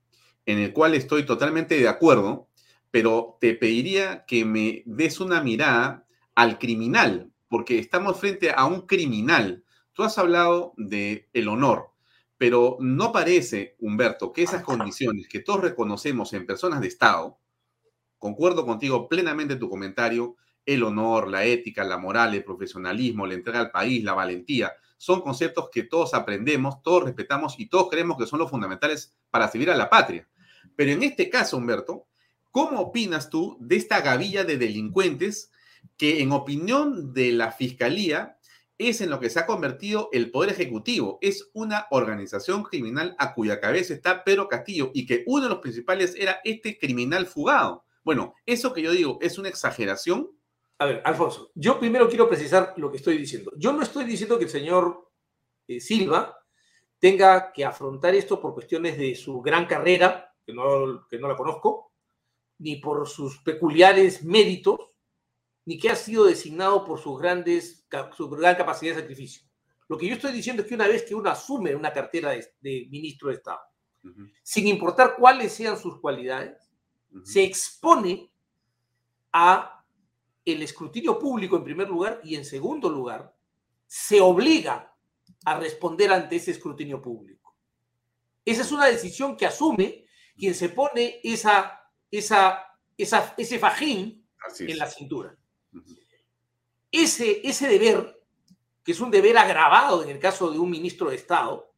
[0.45, 2.47] en el cual estoy totalmente de acuerdo,
[2.91, 8.87] pero te pediría que me des una mirada al criminal, porque estamos frente a un
[8.87, 9.63] criminal.
[9.99, 11.91] Tú has hablado de el honor,
[12.37, 17.37] pero no parece, Humberto, que esas condiciones que todos reconocemos en personas de Estado,
[18.17, 23.33] concuerdo contigo plenamente en tu comentario, el honor, la ética, la moral, el profesionalismo, la
[23.33, 28.17] entrega al país, la valentía, son conceptos que todos aprendemos, todos respetamos y todos creemos
[28.17, 30.29] que son los fundamentales para servir a la patria.
[30.77, 32.07] Pero en este caso, Humberto,
[32.51, 35.51] ¿cómo opinas tú de esta gavilla de delincuentes
[35.97, 38.38] que en opinión de la Fiscalía
[38.79, 41.19] es en lo que se ha convertido el Poder Ejecutivo?
[41.21, 45.59] Es una organización criminal a cuya cabeza está Pedro Castillo y que uno de los
[45.59, 47.85] principales era este criminal fugado.
[48.03, 50.31] Bueno, eso que yo digo es una exageración
[50.81, 53.51] a ver, Alfonso, yo primero quiero precisar lo que estoy diciendo.
[53.57, 55.11] Yo no estoy diciendo que el señor
[55.67, 56.37] eh, Silva
[56.99, 61.35] tenga que afrontar esto por cuestiones de su gran carrera, que no, que no la
[61.35, 61.91] conozco,
[62.59, 64.79] ni por sus peculiares méritos,
[65.65, 67.78] ni que ha sido designado por sus grandes,
[68.15, 69.43] su gran capacidad de sacrificio.
[69.87, 72.87] Lo que yo estoy diciendo es que una vez que uno asume una cartera de,
[72.89, 73.59] ministro de Estado,
[74.43, 76.69] sin importar cuáles sean sus cualidades,
[77.23, 78.31] se expone
[79.33, 79.83] a
[80.45, 83.35] el escrutinio público en primer lugar y en segundo lugar,
[83.85, 84.95] se obliga
[85.45, 87.57] a responder ante ese escrutinio público.
[88.45, 92.65] Esa es una decisión que asume quien se pone esa, esa,
[92.97, 94.27] esa ese fajín
[94.59, 95.37] en la cintura.
[96.91, 98.21] Ese, ese deber,
[98.83, 101.71] que es un deber agravado en el caso de un ministro de Estado,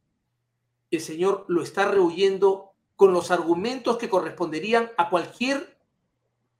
[0.90, 5.78] el señor lo está rehuyendo con los argumentos que corresponderían a cualquier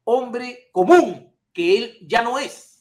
[0.05, 2.73] hombre común que él ya no es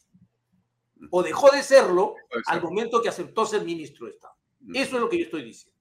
[1.10, 4.36] o dejó de serlo al momento que aceptó ser ministro de Estado.
[4.74, 5.80] Eso es lo que yo estoy diciendo.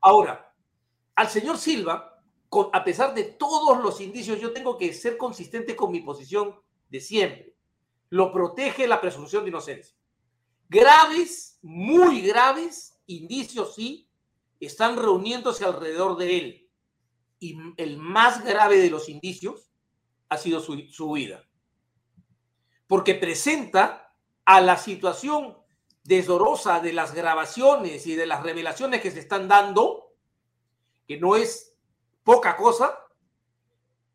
[0.00, 0.54] Ahora,
[1.14, 2.22] al señor Silva,
[2.72, 6.54] a pesar de todos los indicios, yo tengo que ser consistente con mi posición
[6.88, 7.53] de siempre.
[8.10, 9.96] Lo protege la presunción de inocencia.
[10.68, 14.08] Graves, muy graves indicios, sí,
[14.60, 16.70] están reuniéndose alrededor de él.
[17.38, 19.70] Y el más grave de los indicios
[20.28, 21.44] ha sido su, su huida
[22.86, 24.14] porque presenta
[24.44, 25.56] a la situación
[26.02, 30.12] desdorosa de las grabaciones y de las revelaciones que se están dando,
[31.06, 31.76] que no es
[32.22, 32.98] poca cosa,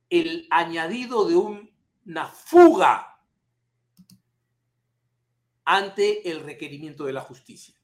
[0.09, 3.08] el añadido de una fuga
[5.71, 7.75] ante el requerimiento de la justicia.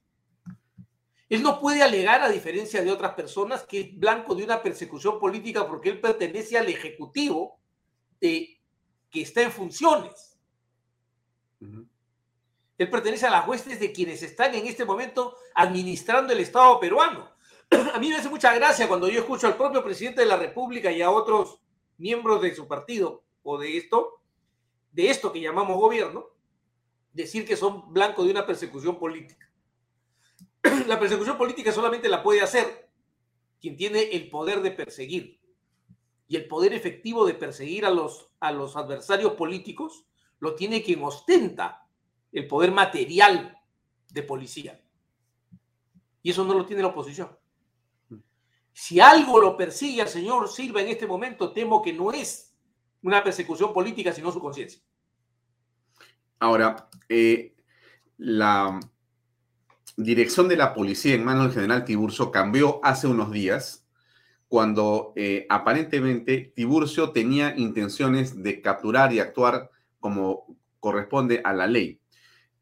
[1.30, 5.20] Él no puede alegar, a diferencia de otras personas, que es blanco de una persecución
[5.20, 7.60] política porque él pertenece al Ejecutivo
[8.20, 8.58] que
[9.14, 10.36] está en funciones.
[11.60, 17.36] Él pertenece a las huestes de quienes están en este momento administrando el Estado peruano.
[17.94, 20.92] A mí me hace mucha gracia cuando yo escucho al propio presidente de la República
[20.92, 21.60] y a otros
[21.98, 24.22] miembros de su partido o de esto,
[24.92, 26.35] de esto que llamamos gobierno,
[27.16, 29.50] decir que son blancos de una persecución política.
[30.88, 32.90] La persecución política solamente la puede hacer
[33.60, 35.40] quien tiene el poder de perseguir.
[36.28, 40.06] Y el poder efectivo de perseguir a los, a los adversarios políticos
[40.40, 41.88] lo tiene quien ostenta
[42.32, 43.58] el poder material
[44.10, 44.84] de policía.
[46.22, 47.38] Y eso no lo tiene la oposición.
[48.74, 52.58] Si algo lo persigue al señor Silva en este momento, temo que no es
[53.04, 54.82] una persecución política, sino su conciencia.
[56.40, 57.56] Ahora, eh,
[58.18, 58.80] la
[59.98, 63.88] dirección de la policía en manos del general Tiburcio cambió hace unos días
[64.48, 72.00] cuando eh, aparentemente Tiburcio tenía intenciones de capturar y actuar como corresponde a la ley.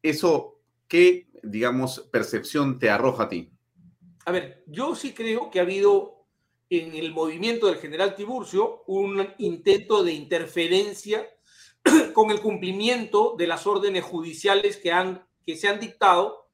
[0.02, 3.50] Eso, ¿qué, digamos, percepción te arroja a ti?
[4.24, 6.26] A ver, yo sí creo que ha habido
[6.70, 11.28] en el movimiento del general Tiburcio un intento de interferencia
[12.14, 16.48] con el cumplimiento de las órdenes judiciales que, han, que se han dictado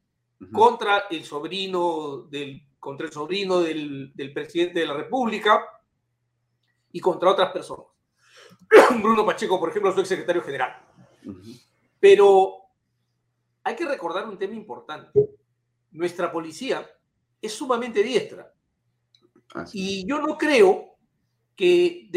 [0.53, 5.63] contra el sobrino del contra el sobrino del, del, presidente de la República
[6.91, 7.87] y contra otras personas.
[9.03, 10.83] Bruno Pacheco, por ejemplo, su secretario general.
[12.01, 12.57] Pero
[13.63, 15.11] hay que recordar un tema importante.
[15.91, 16.89] Nuestra policía
[17.43, 18.53] es sumamente diestra
[19.73, 20.97] Y yo no creo
[21.55, 22.09] que,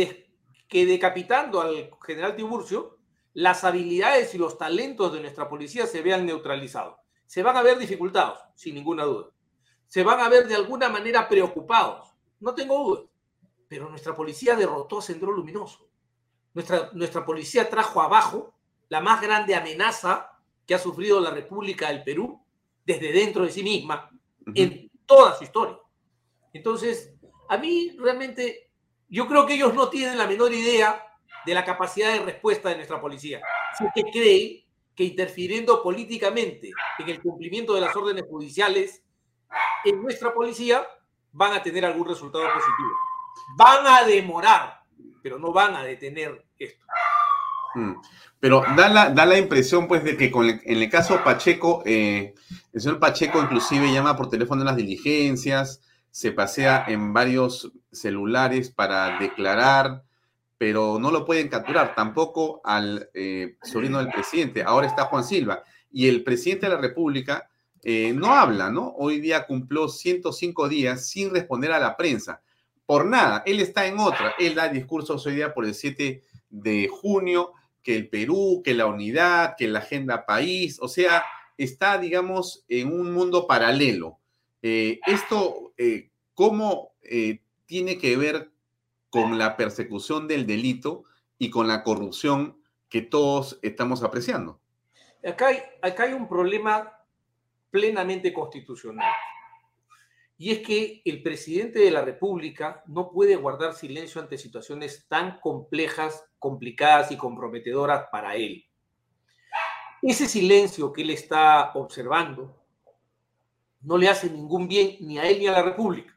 [0.67, 2.99] que decapitando al general Tiburcio,
[3.33, 6.97] las habilidades y los talentos de nuestra policía se vean neutralizados.
[7.25, 9.29] Se van a ver dificultados, sin ninguna duda.
[9.87, 13.01] Se van a ver de alguna manera preocupados, no tengo duda.
[13.67, 15.87] Pero nuestra policía derrotó a Centro Luminoso.
[16.53, 18.53] Nuestra, nuestra policía trajo abajo
[18.89, 22.43] la más grande amenaza que ha sufrido la República del Perú
[22.85, 24.09] desde dentro de sí misma
[24.53, 25.77] en toda su historia.
[26.53, 27.15] Entonces,
[27.49, 28.69] a mí realmente,
[29.09, 31.03] yo creo que ellos no tienen la menor idea
[31.45, 33.41] de la capacidad de respuesta de nuestra policía.
[33.77, 34.63] Si que creen
[34.95, 39.03] que interfiriendo políticamente en el cumplimiento de las órdenes judiciales
[39.85, 40.85] en nuestra policía
[41.31, 42.89] van a tener algún resultado positivo.
[43.57, 44.83] Van a demorar,
[45.21, 46.85] pero no van a detener esto.
[47.75, 47.93] Mm.
[48.39, 52.35] Pero da la, da la impresión, pues, de que con en el caso Pacheco, eh,
[52.71, 55.81] el señor Pacheco inclusive llama por teléfono en las diligencias,
[56.11, 60.03] se pasea en varios celulares para declarar,
[60.63, 64.63] pero no lo pueden capturar, tampoco al eh, sobrino del presidente.
[64.63, 65.61] Ahora está Juan Silva.
[65.91, 67.49] Y el presidente de la República
[67.81, 68.93] eh, no habla, ¿no?
[68.95, 72.41] Hoy día cumplió 105 días sin responder a la prensa.
[72.85, 74.35] Por nada, él está en otra.
[74.39, 77.51] Él da discursos hoy día por el 7 de junio,
[77.81, 81.25] que el Perú, que la unidad, que la agenda país, o sea,
[81.57, 84.19] está, digamos, en un mundo paralelo.
[84.61, 85.73] Eh, esto,
[86.33, 86.93] ¿cómo
[87.65, 88.52] tiene que ver
[89.13, 91.03] con la persecución del delito
[91.37, 92.59] y con la corrupción
[92.89, 94.59] que todos estamos apreciando.
[95.23, 95.49] Acá
[95.83, 96.91] hay, un problema
[97.69, 99.13] plenamente constitucional.
[100.35, 105.39] Y es que el presidente de la República no puede guardar silencio ante situaciones tan
[105.39, 108.65] complejas, complicadas y comprometedoras para él.
[110.01, 112.59] Ese silencio que él está observando
[113.81, 116.12] no le hace ningún bien ni a él ni a la República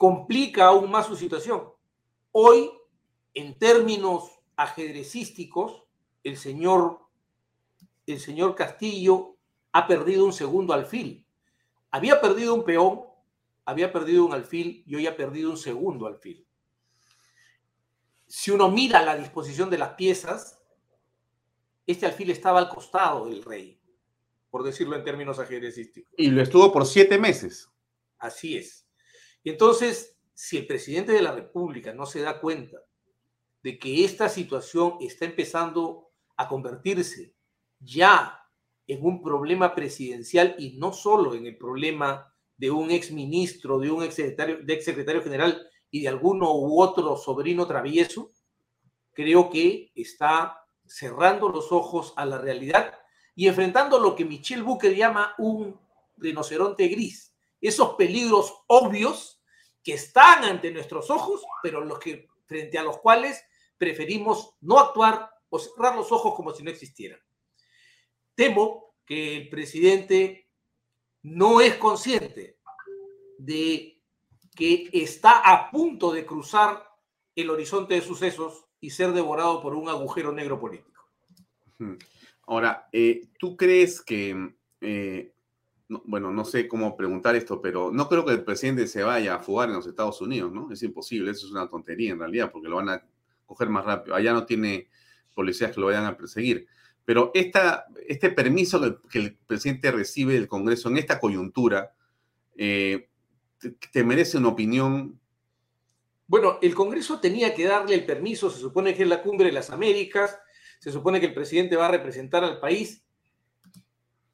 [0.00, 1.62] complica aún más su situación.
[2.32, 2.70] Hoy,
[3.34, 5.84] en términos ajedrecísticos,
[6.24, 7.00] el señor,
[8.06, 9.36] el señor Castillo
[9.72, 11.26] ha perdido un segundo alfil.
[11.90, 13.02] Había perdido un peón,
[13.66, 16.46] había perdido un alfil y hoy ha perdido un segundo alfil.
[18.26, 20.62] Si uno mira la disposición de las piezas,
[21.86, 23.78] este alfil estaba al costado del rey,
[24.48, 26.10] por decirlo en términos ajedrecísticos.
[26.16, 27.68] Y lo estuvo por siete meses.
[28.16, 28.86] Así es.
[29.44, 32.78] Entonces, si el presidente de la República no se da cuenta
[33.62, 37.34] de que esta situación está empezando a convertirse
[37.78, 38.38] ya
[38.86, 44.02] en un problema presidencial y no solo en el problema de un exministro, de un
[44.02, 48.30] exsecretario, de exsecretario general y de alguno u otro sobrino travieso,
[49.12, 52.94] creo que está cerrando los ojos a la realidad
[53.34, 55.78] y enfrentando lo que Michel Booker llama un
[56.16, 57.29] rinoceronte gris
[57.60, 59.40] esos peligros obvios
[59.82, 63.42] que están ante nuestros ojos, pero los que, frente a los cuales
[63.78, 67.20] preferimos no actuar o cerrar los ojos como si no existieran.
[68.34, 70.48] Temo que el presidente
[71.22, 72.58] no es consciente
[73.38, 74.00] de
[74.54, 76.86] que está a punto de cruzar
[77.34, 81.04] el horizonte de sucesos y ser devorado por un agujero negro político.
[82.46, 85.32] Ahora, eh, ¿tú crees que eh,
[86.04, 89.40] bueno, no sé cómo preguntar esto, pero no creo que el presidente se vaya a
[89.40, 90.70] fugar en los Estados Unidos, ¿no?
[90.70, 93.04] Es imposible, eso es una tontería en realidad, porque lo van a
[93.44, 94.14] coger más rápido.
[94.14, 94.88] Allá no tiene
[95.34, 96.66] policías que lo vayan a perseguir.
[97.04, 101.92] Pero esta, este permiso que el presidente recibe del Congreso en esta coyuntura,
[102.56, 103.08] eh,
[103.92, 105.18] te, merece una opinión?
[106.26, 109.52] Bueno, el Congreso tenía que darle el permiso, se supone que es la cumbre de
[109.52, 110.38] las Américas,
[110.78, 113.04] se supone que el presidente va a representar al país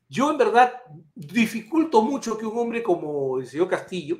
[0.08, 0.82] yo en verdad
[1.14, 4.18] dificulto mucho que un hombre como el señor Castillo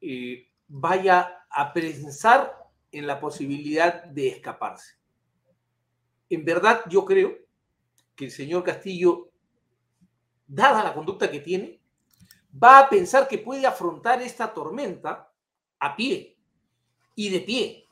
[0.00, 2.56] eh, vaya a pensar
[2.90, 4.96] en la posibilidad de escaparse.
[6.28, 7.36] En verdad yo creo
[8.16, 9.30] que el señor Castillo,
[10.46, 11.80] dada la conducta que tiene,
[12.62, 15.32] va a pensar que puede afrontar esta tormenta
[15.78, 16.36] a pie
[17.14, 17.86] y de pie.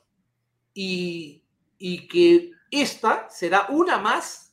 [0.75, 1.43] Y,
[1.79, 4.50] y que esta será una más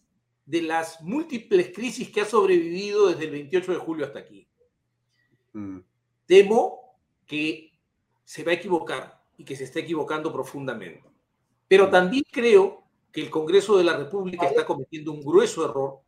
[0.48, 4.48] de las múltiples crisis que ha sobrevivido desde el 28 de julio hasta aquí.
[5.52, 5.80] Mm.
[6.26, 7.74] Temo que
[8.24, 11.04] se va a equivocar y que se está equivocando profundamente.
[11.68, 11.92] Pero mm.
[11.92, 16.00] también creo que el Congreso de la República está cometiendo un grueso error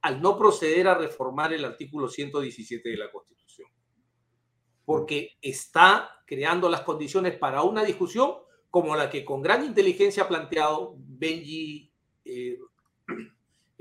[0.00, 3.68] al no proceder a reformar el artículo 117 de la Constitución,
[4.86, 8.36] porque está creando las condiciones para una discusión
[8.70, 11.92] como la que con gran inteligencia ha planteado Benji
[12.24, 12.58] eh,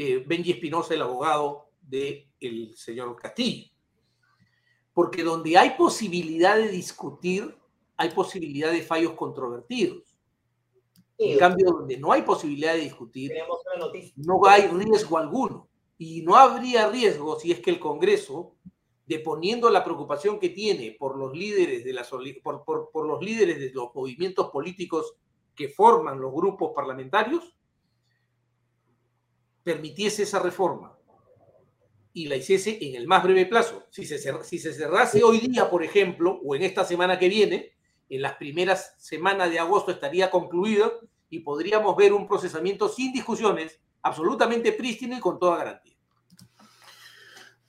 [0.03, 3.69] eh, Benji Espinosa, el abogado del el señor Castillo.
[4.93, 7.55] Porque donde hay posibilidad de discutir,
[7.97, 10.17] hay posibilidad de fallos controvertidos.
[11.19, 13.31] En cambio, donde no hay posibilidad de discutir,
[14.15, 15.69] no hay riesgo alguno.
[15.99, 18.55] Y no habría riesgo si es que el Congreso,
[19.05, 21.93] deponiendo la preocupación que tiene por los líderes de,
[22.41, 25.13] por, por los, líderes de los movimientos políticos
[25.53, 27.55] que forman los grupos parlamentarios,
[29.63, 30.97] permitiese esa reforma
[32.13, 33.87] y la hiciese en el más breve plazo.
[33.89, 37.73] Si se, si se cerrase hoy día, por ejemplo, o en esta semana que viene,
[38.09, 43.79] en las primeras semanas de agosto estaría concluido y podríamos ver un procesamiento sin discusiones,
[44.01, 45.95] absolutamente prístino y con toda garantía.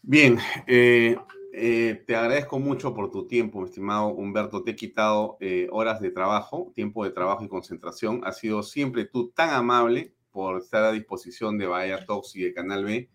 [0.03, 0.37] Bien,
[0.67, 1.17] eh,
[1.53, 4.65] eh, te agradezco mucho por tu tiempo, estimado Humberto.
[4.65, 8.23] Te he quitado eh, horas de trabajo, tiempo de trabajo y concentración.
[8.25, 12.55] Has sido siempre tú tan amable por estar a disposición de Bahía Talks y de
[12.55, 13.09] Canal B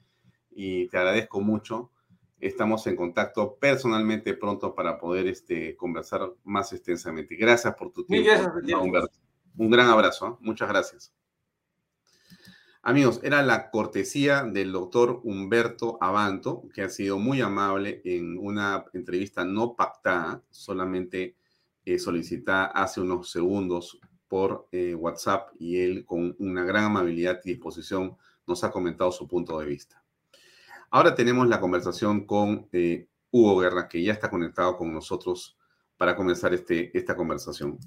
[0.52, 1.92] y te agradezco mucho.
[2.40, 7.36] Estamos en contacto personalmente pronto para poder este, conversar más extensamente.
[7.36, 8.52] Gracias por tu tiempo.
[8.80, 9.18] Humberto.
[9.58, 10.28] Un gran abrazo.
[10.28, 10.36] ¿eh?
[10.42, 11.14] Muchas gracias.
[12.84, 18.86] Amigos, era la cortesía del doctor Humberto Abanto, que ha sido muy amable en una
[18.94, 21.36] entrevista no pactada, solamente
[21.86, 27.50] eh, solicitada hace unos segundos por eh, WhatsApp y él con una gran amabilidad y
[27.50, 30.04] disposición nos ha comentado su punto de vista.
[30.90, 35.58] Ahora tenemos la conversación con eh, Hugo Guerra, que ya está conectado con nosotros
[35.98, 37.78] para comenzar este, esta conversación.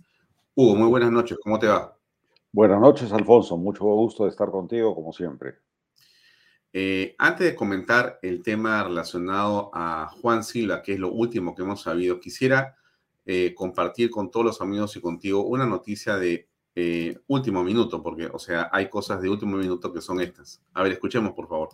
[0.55, 1.97] Hugo, muy buenas noches, ¿cómo te va?
[2.53, 5.59] Buenas noches, Alfonso, mucho gusto de estar contigo, como siempre.
[6.72, 11.62] Eh, antes de comentar el tema relacionado a Juan Silva, que es lo último que
[11.62, 12.76] hemos sabido, quisiera
[13.31, 16.49] eh, compartir con todos los amigos y contigo una noticia de
[17.26, 20.62] último minuto, porque, o sea, hay cosas de último minuto que son estas.
[20.72, 21.68] A ver, escuchemos, por favor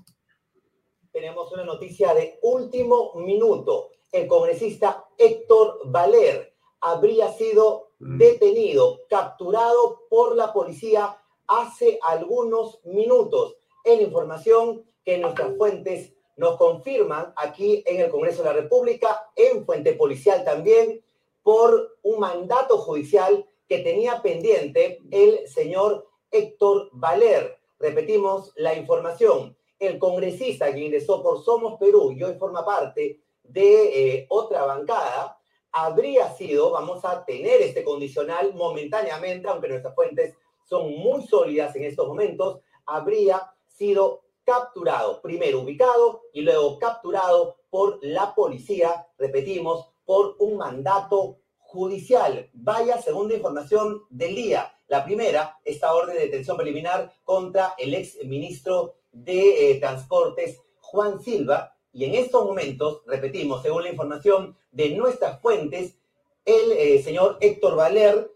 [1.16, 3.92] tenemos una noticia de último minuto.
[4.12, 8.18] El congresista Héctor Valer habría sido mm.
[8.18, 13.56] detenido, capturado por la policía hace algunos minutos.
[13.82, 19.64] En información que nuestras fuentes nos confirman aquí en el Congreso de la República, en
[19.64, 21.02] fuente policial también,
[21.46, 27.56] por un mandato judicial que tenía pendiente el señor Héctor Valer.
[27.78, 34.16] Repetimos la información el congresista que ingresó por Somos Perú y hoy forma parte de
[34.16, 35.38] eh, otra bancada,
[35.70, 40.34] habría sido, vamos a tener este condicional momentáneamente, aunque nuestras fuentes
[40.68, 48.00] son muy sólidas en estos momentos, habría sido capturado, primero ubicado y luego capturado por
[48.02, 52.48] la policía, repetimos, por un mandato judicial.
[52.54, 54.72] Vaya segunda información del día.
[54.88, 61.20] La primera, esta orden de detención preliminar contra el ex ministro de eh, Transportes, Juan
[61.20, 65.96] Silva, y en estos momentos, repetimos, según la información de nuestras fuentes,
[66.44, 68.30] el eh, señor Héctor Valer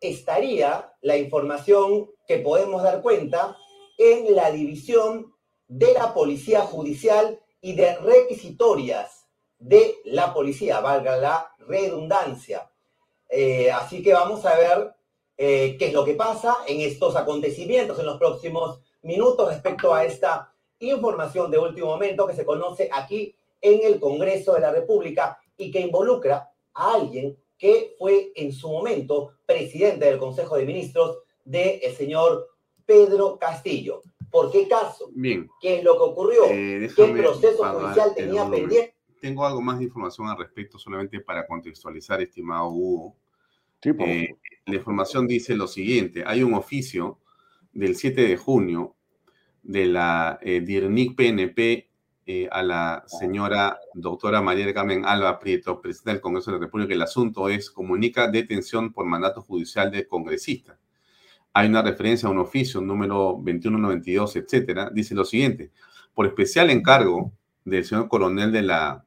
[0.00, 3.56] estaría, la información que podemos dar cuenta,
[3.96, 5.32] en la división
[5.68, 9.21] de la Policía Judicial y de requisitorias
[9.62, 12.70] de la policía, valga la redundancia.
[13.28, 14.94] Eh, así que vamos a ver
[15.34, 20.52] qué es lo que pasa en estos acontecimientos en los próximos minutos respecto a esta
[20.78, 25.70] información de último momento que se conoce aquí en el Congreso de la República y
[25.70, 31.78] que involucra a alguien que fue en su momento presidente del Consejo de Ministros del
[31.82, 32.48] el señor
[32.84, 34.02] Pedro Castillo.
[34.30, 35.10] ¿Por qué caso?
[35.12, 35.48] Bien.
[35.60, 36.44] ¿Qué es lo que ocurrió?
[36.46, 38.96] Eh, ¿Qué proceso judicial tenía pendiente?
[39.22, 43.16] Tengo algo más de información al respecto, solamente para contextualizar, estimado Hugo.
[43.80, 44.34] Eh,
[44.66, 47.20] la información dice lo siguiente: hay un oficio
[47.72, 48.96] del 7 de junio
[49.62, 51.88] de la eh, DIRNIC PNP
[52.26, 56.92] eh, a la señora doctora María Carmen Alba Prieto, presidenta del Congreso de la República.
[56.92, 60.80] El asunto es comunica detención por mandato judicial de congresista.
[61.52, 64.90] Hay una referencia a un oficio, número 2192, etcétera.
[64.92, 65.70] Dice lo siguiente:
[66.12, 67.32] por especial encargo
[67.64, 69.06] del señor coronel de la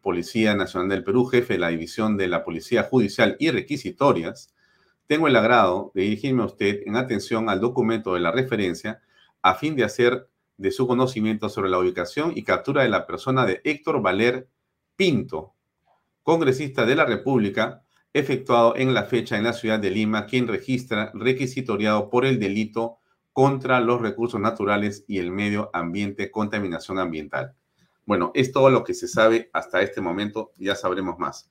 [0.00, 4.54] Policía Nacional del Perú, jefe de la División de la Policía Judicial y Requisitorias,
[5.06, 9.00] tengo el agrado de dirigirme a usted en atención al documento de la referencia
[9.42, 13.46] a fin de hacer de su conocimiento sobre la ubicación y captura de la persona
[13.46, 14.48] de Héctor Valer
[14.96, 15.54] Pinto,
[16.22, 17.82] congresista de la República,
[18.12, 22.98] efectuado en la fecha en la ciudad de Lima, quien registra requisitoriado por el delito
[23.32, 27.54] contra los recursos naturales y el medio ambiente, contaminación ambiental.
[28.06, 31.50] Bueno, es todo lo que se sabe hasta este momento, ya sabremos más.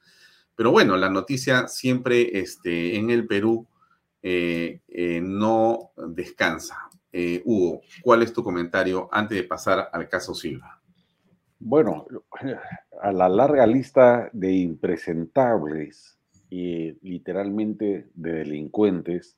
[0.56, 3.68] Pero bueno, la noticia siempre este, en el Perú
[4.24, 6.78] eh, eh, no descansa.
[7.12, 10.82] Eh, Hugo, ¿cuál es tu comentario antes de pasar al caso Silva?
[11.60, 12.06] Bueno,
[13.02, 16.18] a la larga lista de impresentables
[16.50, 19.38] y literalmente de delincuentes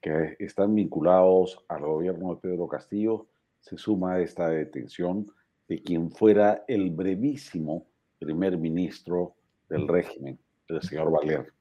[0.00, 3.26] que están vinculados al gobierno de Pedro Castillo,
[3.60, 5.26] se suma esta detención
[5.68, 7.86] de quien fuera el brevísimo
[8.18, 9.34] primer ministro
[9.68, 10.38] del régimen,
[10.68, 11.52] el señor Valer.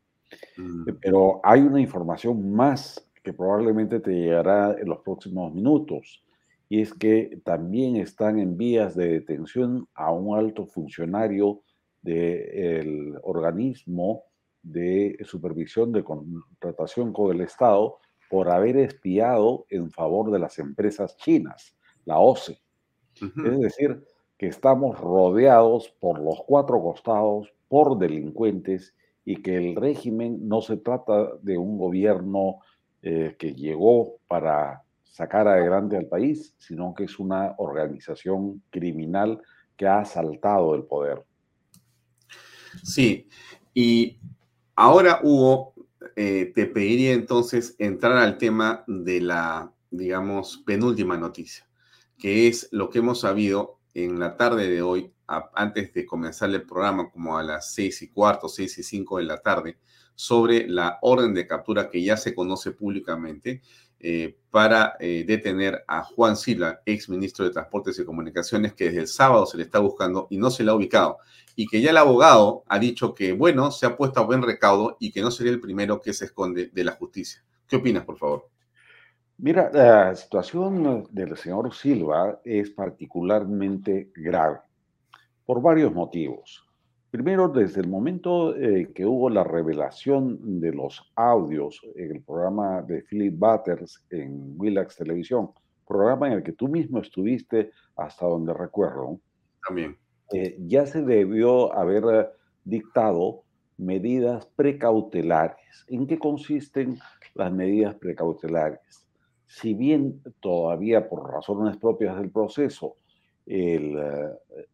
[0.57, 0.89] Mm.
[1.01, 6.23] Pero hay una información más que probablemente te llegará en los próximos minutos,
[6.69, 11.61] y es que también están en vías de detención a un alto funcionario
[12.01, 14.23] del organismo
[14.61, 17.99] de supervisión de contratación con el Estado
[18.29, 22.59] por haber espiado en favor de las empresas chinas, la OCE.
[23.21, 24.03] Es decir,
[24.37, 28.93] que estamos rodeados por los cuatro costados por delincuentes
[29.25, 32.59] y que el régimen no se trata de un gobierno
[33.01, 39.41] eh, que llegó para sacar adelante al país, sino que es una organización criminal
[39.75, 41.23] que ha asaltado el poder.
[42.83, 43.27] Sí,
[43.73, 44.19] y
[44.75, 45.73] ahora Hugo,
[46.15, 51.67] eh, te pediría entonces entrar al tema de la, digamos, penúltima noticia,
[52.17, 56.63] que es lo que hemos sabido en la tarde de hoy, antes de comenzar el
[56.63, 59.77] programa, como a las seis y cuarto, seis y cinco de la tarde,
[60.15, 63.61] sobre la orden de captura que ya se conoce públicamente
[63.99, 69.01] eh, para eh, detener a Juan Silva, ex ministro de Transportes y Comunicaciones, que desde
[69.01, 71.17] el sábado se le está buscando y no se le ha ubicado.
[71.55, 74.97] Y que ya el abogado ha dicho que, bueno, se ha puesto a buen recaudo
[74.99, 77.43] y que no sería el primero que se esconde de la justicia.
[77.67, 78.49] ¿Qué opinas, por favor?
[79.39, 84.59] Mira, la situación del señor Silva es particularmente grave
[85.45, 86.67] por varios motivos.
[87.11, 92.81] Primero, desde el momento eh, que hubo la revelación de los audios en el programa
[92.81, 95.51] de Philip Butters en Willax Televisión,
[95.87, 99.19] programa en el que tú mismo estuviste hasta donde recuerdo,
[99.65, 99.97] también
[100.33, 102.33] eh, ya se debió haber
[102.65, 103.43] dictado
[103.77, 105.85] medidas precautelares.
[105.87, 106.99] ¿En qué consisten
[107.35, 109.06] las medidas precautelares?
[109.47, 112.97] Si bien todavía por razones propias del proceso
[113.45, 113.97] el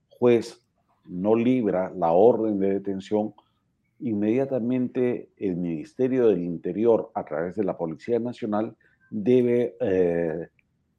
[0.10, 0.60] juez
[1.06, 3.34] no libra la orden de detención,
[4.00, 8.76] inmediatamente el Ministerio del Interior, a través de la Policía Nacional,
[9.10, 10.50] debe eh,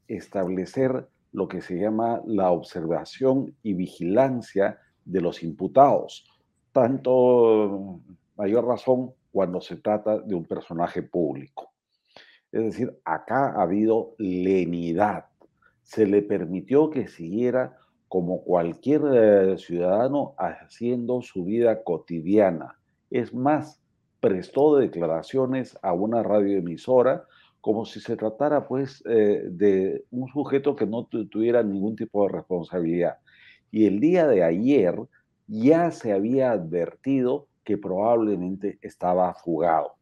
[0.08, 6.24] establecer lo que se llama la observación y vigilancia de los imputados,
[6.72, 8.00] tanto
[8.36, 11.73] mayor razón cuando se trata de un personaje público.
[12.54, 15.24] Es decir, acá ha habido lenidad.
[15.82, 17.76] Se le permitió que siguiera
[18.06, 22.78] como cualquier eh, ciudadano haciendo su vida cotidiana.
[23.10, 23.82] Es más,
[24.20, 27.24] prestó declaraciones a una radioemisora
[27.60, 32.34] como si se tratara pues eh, de un sujeto que no tuviera ningún tipo de
[32.34, 33.16] responsabilidad.
[33.72, 34.94] Y el día de ayer
[35.48, 39.94] ya se había advertido que probablemente estaba fugado.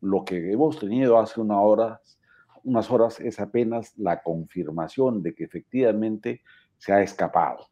[0.00, 2.00] Lo que hemos tenido hace una hora,
[2.64, 6.42] unas horas es apenas la confirmación de que efectivamente
[6.78, 7.66] se ha escapado.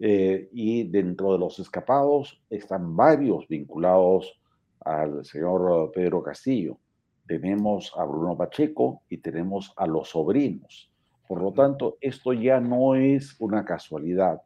[0.00, 4.40] Eh, y dentro de los escapados están varios vinculados
[4.80, 6.78] al señor Pedro Castillo.
[7.26, 10.90] Tenemos a Bruno Pacheco y tenemos a los sobrinos.
[11.26, 14.40] Por lo tanto, esto ya no es una casualidad.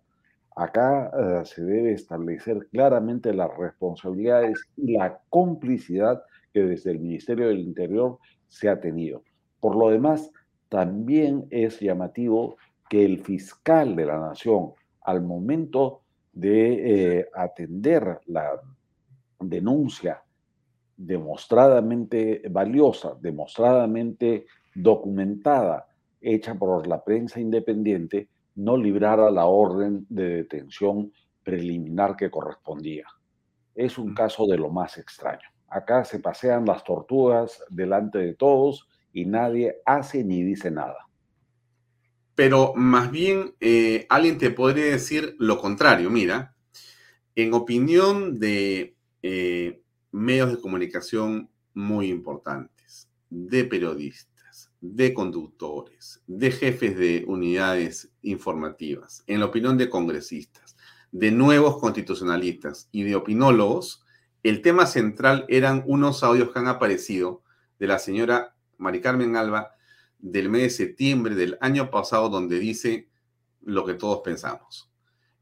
[0.57, 6.22] Acá eh, se debe establecer claramente las responsabilidades y la complicidad
[6.53, 9.22] que desde el Ministerio del Interior se ha tenido.
[9.61, 10.30] Por lo demás,
[10.68, 12.57] también es llamativo
[12.88, 14.72] que el fiscal de la nación,
[15.03, 18.61] al momento de eh, atender la
[19.38, 20.22] denuncia
[20.96, 25.86] demostradamente valiosa, demostradamente documentada,
[26.20, 33.07] hecha por la prensa independiente, no librara la orden de detención preliminar que correspondía.
[33.74, 35.51] Es un caso de lo más extraño.
[35.73, 41.09] Acá se pasean las tortugas delante de todos y nadie hace ni dice nada
[42.35, 46.11] pero más bien eh, alguien te podría decir lo contrario.
[46.11, 46.55] Mira,
[47.35, 56.97] en opinión de eh, medios de comunicación muy importantes, de periodistas, de conductores, de jefes
[56.97, 60.77] de unidades informativas, en la opinión de congresistas,
[61.11, 64.01] de nuevos constitucionalistas y de opinólogos,
[64.43, 67.43] el tema central eran unos audios que han aparecido
[67.78, 69.74] de la señora Mari Carmen Alba
[70.18, 73.09] del mes de septiembre del año pasado donde dice
[73.61, 74.90] lo que todos pensamos.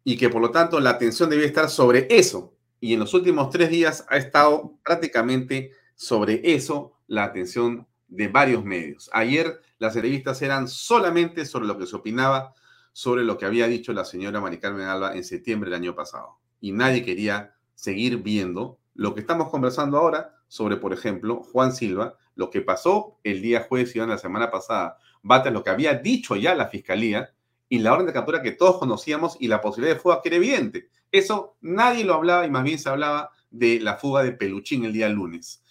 [0.05, 2.55] Y que por lo tanto la atención debe estar sobre eso.
[2.81, 8.65] Y en los últimos tres días ha estado prácticamente sobre eso la atención de varios
[8.65, 9.11] medios.
[9.13, 12.55] Ayer las entrevistas eran solamente sobre lo que se opinaba
[12.93, 16.39] sobre lo que había dicho la señora Mari Carmen Alba en septiembre del año pasado.
[16.61, 22.17] Y nadie quería seguir viendo lo que estamos conversando ahora sobre, por ejemplo, Juan Silva,
[22.35, 26.37] lo que pasó el día jueves y la semana pasada, bate lo que había dicho
[26.37, 27.33] ya la fiscalía
[27.69, 30.37] y la orden de captura que todos conocíamos y la posibilidad de fuga que era
[30.37, 30.89] evidente.
[31.13, 34.93] Eso nadie lo hablaba y más bien se hablaba de la fuga de Peluchín el
[34.93, 35.63] día lunes,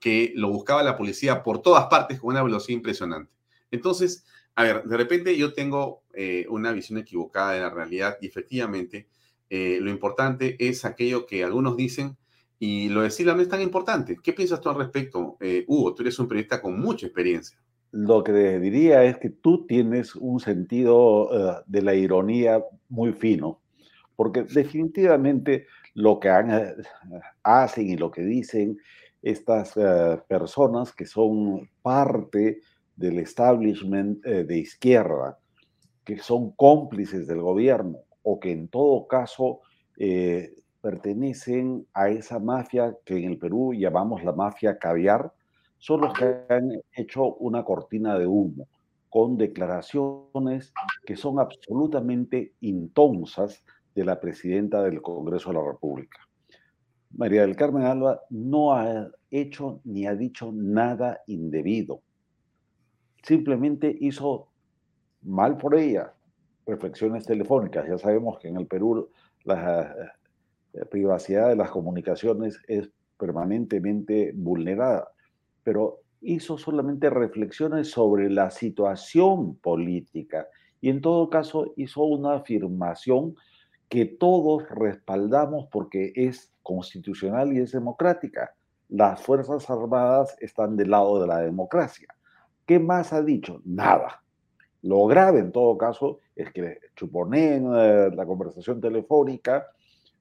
[0.00, 3.32] que lo buscaba la policía por todas partes con una velocidad impresionante.
[3.70, 8.26] Entonces, a ver, de repente yo tengo eh, una visión equivocada de la realidad y
[8.26, 9.08] efectivamente
[9.48, 12.16] eh, lo importante es aquello que algunos dicen
[12.64, 14.18] y lo de Silva no es tan importante.
[14.22, 15.96] ¿Qué piensas tú al respecto, eh, Hugo?
[15.96, 17.58] Tú eres un periodista con mucha experiencia.
[17.90, 21.28] Lo que diría es que tú tienes un sentido
[21.66, 23.60] de la ironía muy fino,
[24.14, 26.30] porque definitivamente lo que
[27.42, 28.78] hacen y lo que dicen
[29.22, 29.74] estas
[30.28, 32.60] personas que son parte
[32.94, 35.36] del establishment eh, de izquierda,
[36.04, 39.60] que son cómplices del gobierno o que en todo caso
[39.96, 45.32] eh, pertenecen a esa mafia que en el Perú llamamos la mafia caviar,
[45.78, 48.68] son los que han hecho una cortina de humo
[49.08, 50.74] con declaraciones
[51.06, 53.64] que son absolutamente intonsas
[53.94, 56.18] de la presidenta del Congreso de la República.
[57.16, 62.02] María del Carmen Alba no ha hecho ni ha dicho nada indebido
[63.22, 64.48] simplemente hizo
[65.22, 66.12] mal por ella
[66.66, 67.86] reflexiones telefónicas.
[67.88, 69.08] Ya sabemos que en el Perú
[70.90, 75.08] privacidad de las comunicaciones es permanentemente vulnerada,
[75.62, 80.46] pero hizo solamente reflexiones sobre la situación política
[80.80, 83.36] y en todo caso hizo una afirmación
[83.88, 88.54] que todos respaldamos porque es constitucional y es democrática.
[88.88, 92.08] Las Fuerzas Armadas están del lado de la democracia.
[92.66, 93.60] ¿Qué más ha dicho?
[93.64, 94.22] Nada.
[94.82, 99.66] Lo grave en todo caso es que chuponen eh, la conversación telefónica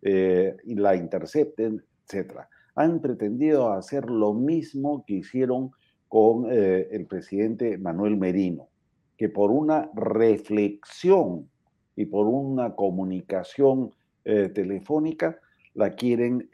[0.02, 2.42] eh, y la intercepten, etc.
[2.76, 5.72] Han pretendido hacer lo mismo que hicieron
[6.08, 8.70] con eh, el presidente Manuel Merino,
[9.18, 11.50] que por una reflexión
[11.96, 13.92] y por una comunicación
[14.24, 15.40] telefónica
[15.74, 16.48] la quieren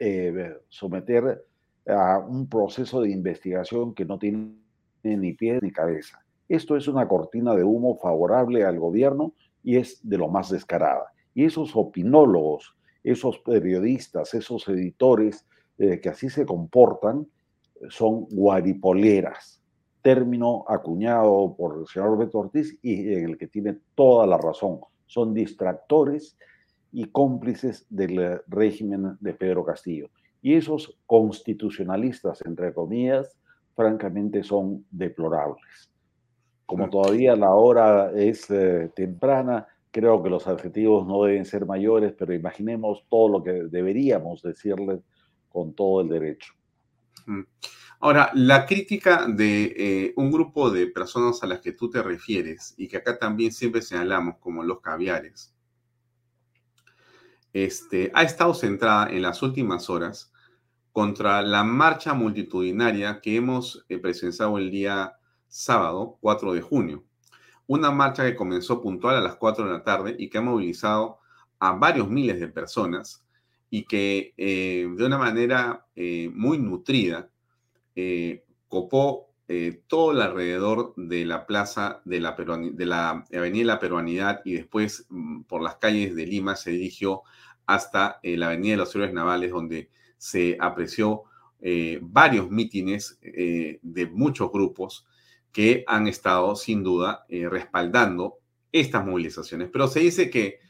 [0.68, 1.44] someter
[1.86, 4.54] a un proceso de investigación que no tiene
[5.02, 6.18] ni pie ni cabeza.
[6.48, 11.12] Esto es una cortina de humo favorable al gobierno y es de lo más descarada.
[11.34, 12.74] Y esos opinólogos,
[13.10, 15.46] esos periodistas, esos editores
[15.78, 17.26] eh, que así se comportan,
[17.88, 19.62] son guaripoleras,
[20.02, 24.80] término acuñado por el señor Beto Ortiz y en el que tiene toda la razón.
[25.06, 26.36] Son distractores
[26.92, 30.08] y cómplices del régimen de Pedro Castillo.
[30.40, 33.36] Y esos constitucionalistas, entre comillas,
[33.74, 35.90] francamente son deplorables.
[36.66, 42.14] Como todavía la hora es eh, temprana, creo que los adjetivos no deben ser mayores,
[42.16, 45.00] pero imaginemos todo lo que deberíamos decirles
[45.48, 46.54] con todo el derecho.
[48.00, 52.74] Ahora, la crítica de eh, un grupo de personas a las que tú te refieres
[52.76, 55.52] y que acá también siempre señalamos como los caviares,
[57.52, 60.32] este, ha estado centrada en las últimas horas
[60.92, 65.14] contra la marcha multitudinaria que hemos eh, presenciado el día
[65.48, 67.04] sábado, 4 de junio.
[67.68, 71.20] Una marcha que comenzó puntual a las 4 de la tarde y que ha movilizado
[71.60, 73.24] a varios miles de personas
[73.70, 77.30] y que eh, de una manera eh, muy nutrida
[78.68, 79.28] copó
[79.88, 84.54] todo el alrededor de la plaza de la, de la Avenida de la Peruanidad y
[84.54, 87.22] después mm, por las calles de Lima se dirigió
[87.66, 91.24] hasta la Avenida de los Héroes Navales, donde se apreció
[91.60, 95.06] eh, varios mítines eh, de muchos grupos
[95.52, 98.38] que han estado sin duda eh, respaldando
[98.72, 99.68] estas movilizaciones.
[99.72, 100.60] Pero se dice que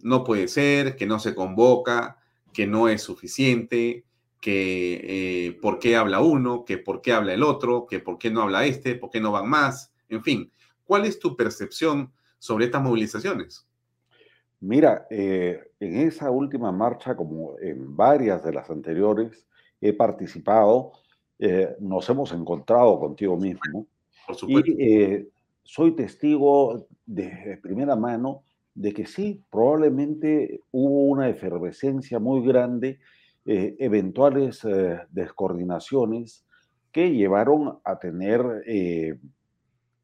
[0.00, 2.18] no puede ser, que no se convoca,
[2.52, 4.04] que no es suficiente,
[4.40, 8.42] que por qué habla uno, que por qué habla el otro, que por qué no
[8.42, 10.52] habla este, por qué no van más, en fin.
[10.84, 13.66] ¿Cuál es tu percepción sobre estas movilizaciones?
[14.62, 19.46] Mira, eh, en esa última marcha, como en varias de las anteriores,
[19.80, 20.92] he participado,
[21.38, 23.88] eh, nos hemos encontrado contigo mismo.
[24.26, 24.70] Por supuesto.
[24.70, 25.28] Y eh,
[25.62, 28.42] soy testigo de primera mano
[28.74, 33.00] de que sí, probablemente hubo una efervescencia muy grande,
[33.44, 34.66] eventuales
[35.10, 36.46] descoordinaciones
[36.90, 38.40] que llevaron a tener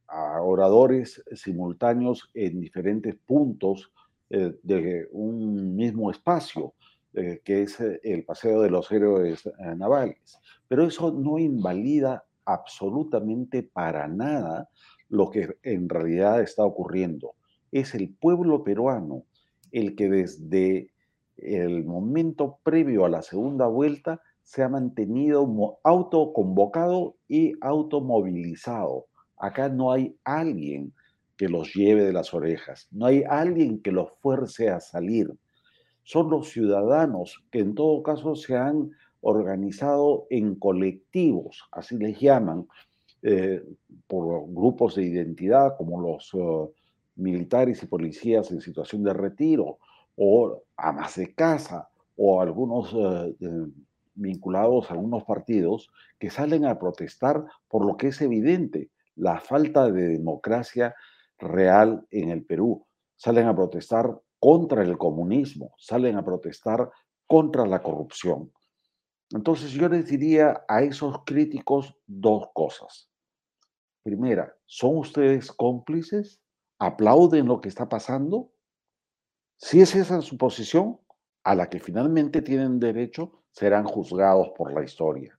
[0.09, 3.93] a oradores simultáneos en diferentes puntos
[4.31, 6.75] eh, de un mismo espacio,
[7.15, 10.39] eh, que es eh, el Paseo de los Héroes Navales.
[10.67, 14.69] Pero eso no invalida absolutamente para nada
[15.09, 17.35] lo que en realidad está ocurriendo.
[17.71, 19.25] es el pueblo peruano
[19.73, 20.91] el que desde
[21.37, 25.47] el momento previo a la segunda vuelta se ha mantenido
[25.85, 29.07] autoconvocado y automovilizado.
[29.37, 30.95] Acá no hay alguien
[31.37, 35.31] que los lleve de las orejas, no hay alguien que los fuerce a salir.
[36.03, 38.91] Son los ciudadanos que en todo caso se han
[39.21, 42.67] organizado en colectivos, así les llaman,
[43.23, 43.63] eh,
[44.07, 46.73] por grupos de identidad como los eh,
[47.17, 49.79] militares y policías en situación de retiro,
[50.17, 53.37] o amas de casa, o algunos eh,
[54.15, 59.91] vinculados a algunos partidos que salen a protestar por lo que es evidente, la falta
[59.91, 60.95] de democracia
[61.39, 62.85] real en el Perú.
[63.17, 66.91] Salen a protestar contra el comunismo, salen a protestar
[67.27, 68.51] contra la corrupción.
[69.31, 73.11] Entonces yo les diría a esos críticos dos cosas.
[74.03, 76.41] Primera, ¿son ustedes cómplices?
[76.79, 78.51] ¿Aplauden lo que está pasando?
[79.59, 80.99] Si es esa su posición,
[81.45, 85.39] a la que finalmente tienen derecho, serán juzgados por la historia.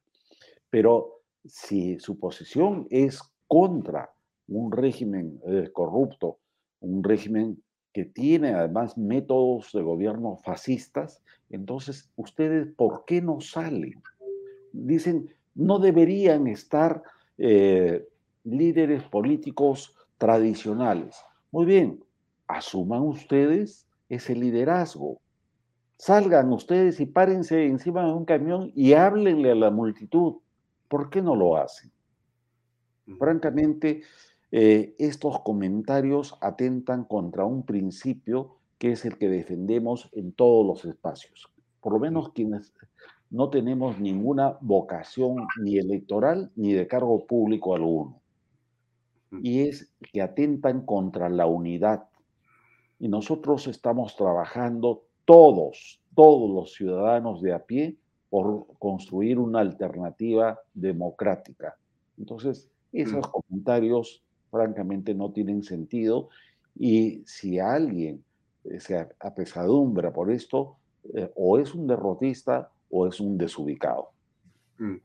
[0.70, 4.14] Pero si su posición es contra
[4.48, 6.40] un régimen eh, corrupto,
[6.82, 7.64] un régimen
[7.94, 14.02] que tiene además métodos de gobierno fascistas, entonces ustedes, ¿por qué no salen?
[14.72, 17.02] Dicen, no deberían estar
[17.38, 18.08] eh,
[18.44, 21.18] líderes políticos tradicionales.
[21.52, 22.04] Muy bien,
[22.48, 25.20] asuman ustedes ese liderazgo.
[25.98, 30.36] Salgan ustedes y párense encima de un camión y háblenle a la multitud.
[30.88, 31.92] ¿Por qué no lo hacen?
[33.18, 34.04] Francamente,
[34.52, 40.86] eh, estos comentarios atentan contra un principio que es el que defendemos en todos los
[40.86, 41.50] espacios.
[41.82, 42.74] Por lo menos quienes
[43.30, 48.22] no tenemos ninguna vocación ni electoral ni de cargo público alguno.
[49.44, 52.06] Y es que atentan contra la unidad.
[52.98, 57.98] Y nosotros estamos trabajando todos, todos los ciudadanos de a pie
[58.30, 61.78] por construir una alternativa democrática.
[62.18, 66.30] Entonces, esos comentarios francamente no tienen sentido
[66.76, 68.24] y si alguien
[68.64, 70.78] eh, se apesadumbra por esto,
[71.14, 74.12] eh, o es un derrotista o es un desubicado.
[74.78, 74.96] Mm.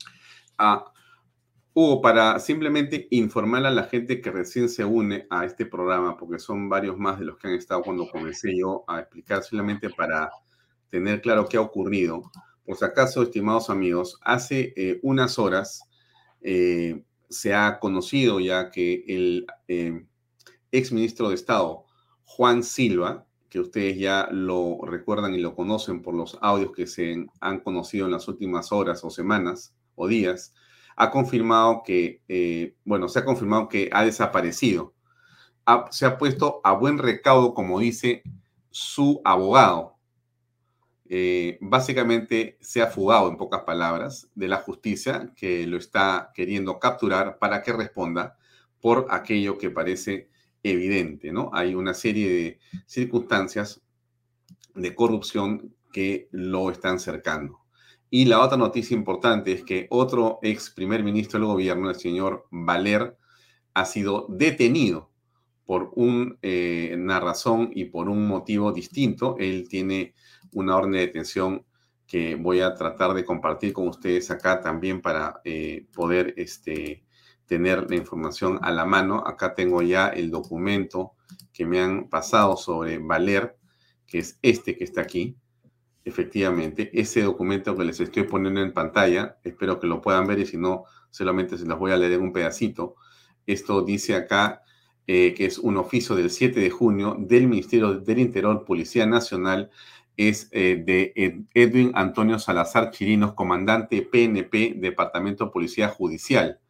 [0.59, 0.85] Ah,
[1.73, 6.39] Hugo, para simplemente informar a la gente que recién se une a este programa, porque
[6.39, 10.31] son varios más de los que han estado cuando comencé yo a explicar, solamente para
[10.89, 12.31] tener claro qué ha ocurrido.
[12.65, 15.83] Por si acaso, estimados amigos, hace eh, unas horas
[17.29, 20.07] se ha conocido ya que el eh,
[20.73, 21.85] ex ministro de Estado,
[22.25, 27.27] Juan Silva, que ustedes ya lo recuerdan y lo conocen por los audios que se
[27.41, 30.55] han conocido en las últimas horas o semanas o días,
[30.97, 34.93] ha confirmado que, eh, bueno, se ha confirmado que ha desaparecido.
[35.91, 38.23] se ha puesto a buen recaudo, como dice
[38.71, 39.94] su abogado,
[41.17, 46.81] eh, básicamente se ha fugado, en pocas palabras, de la justicia que lo está queriendo
[46.81, 48.37] capturar para que responda
[48.81, 50.29] por aquello que parece
[50.65, 51.51] evidente, ¿no?
[51.53, 53.81] Hay una serie de circunstancias
[54.75, 57.61] de corrupción que lo están cercando.
[58.11, 62.49] Y la otra noticia importante es que otro ex primer ministro del gobierno, el señor
[62.51, 63.17] Valer,
[63.73, 65.13] ha sido detenido
[65.65, 69.37] por una eh, razón y por un motivo distinto.
[69.39, 70.15] Él tiene
[70.55, 71.65] una orden de detención
[72.07, 77.05] que voy a tratar de compartir con ustedes acá también para eh, poder este,
[77.47, 79.23] tener la información a la mano.
[79.27, 81.13] Acá tengo ya el documento
[81.53, 83.57] que me han pasado sobre Valer,
[84.07, 85.37] que es este que está aquí.
[86.05, 90.47] Efectivamente, ese documento que les estoy poniendo en pantalla, espero que lo puedan ver y
[90.47, 92.97] si no, solamente se los voy a leer un pedacito.
[93.47, 94.63] Esto dice acá
[95.07, 99.71] eh, que es un oficio del 7 de junio del Ministerio del Interior, Policía Nacional,
[100.17, 106.61] es eh, de Edwin Antonio Salazar Chirinos, comandante PNP, Departamento de Policía Judicial.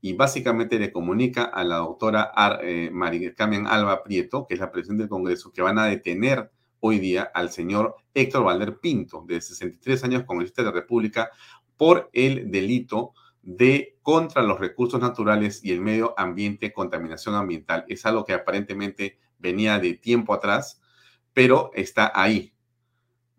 [0.00, 2.30] Y básicamente le comunica a la doctora
[2.62, 6.50] eh, María Carmen Alba Prieto, que es la presidenta del Congreso, que van a detener
[6.80, 11.30] hoy día al señor Héctor Valder Pinto, de 63 años, congresista de la República,
[11.76, 17.84] por el delito de contra los recursos naturales y el medio ambiente, contaminación ambiental.
[17.88, 20.80] Es algo que aparentemente venía de tiempo atrás,
[21.32, 22.53] pero está ahí,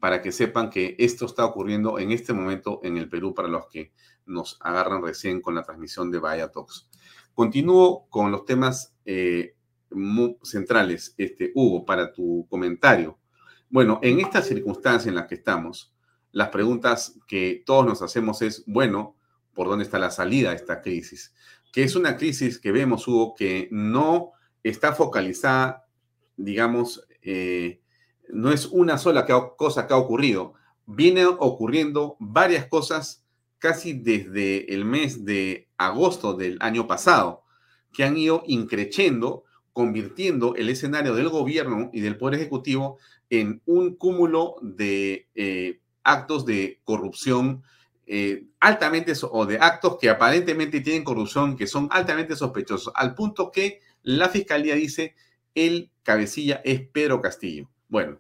[0.05, 3.65] para que sepan que esto está ocurriendo en este momento en el Perú para los
[3.65, 3.91] que
[4.27, 6.87] nos agarran recién con la transmisión de Vaya Talks.
[7.33, 9.55] Continúo con los temas eh,
[10.43, 13.17] centrales, este, Hugo, para tu comentario.
[13.67, 15.91] Bueno, en esta circunstancia en la que estamos,
[16.31, 19.15] las preguntas que todos nos hacemos es, bueno,
[19.55, 21.33] ¿por dónde está la salida de esta crisis?
[21.73, 25.81] Que es una crisis que vemos, Hugo, que no está focalizada
[26.37, 27.81] digamos, eh,
[28.29, 29.25] no es una sola
[29.57, 30.53] cosa que ha ocurrido.
[30.85, 33.23] Viene ocurriendo varias cosas
[33.59, 37.43] casi desde el mes de agosto del año pasado,
[37.93, 42.97] que han ido increciendo, convirtiendo el escenario del gobierno y del Poder Ejecutivo
[43.29, 47.63] en un cúmulo de eh, actos de corrupción
[48.07, 53.51] eh, altamente o de actos que aparentemente tienen corrupción, que son altamente sospechosos, al punto
[53.51, 55.15] que la fiscalía dice
[55.55, 57.67] el cabecilla es Pedro Castillo.
[57.87, 58.19] Bueno,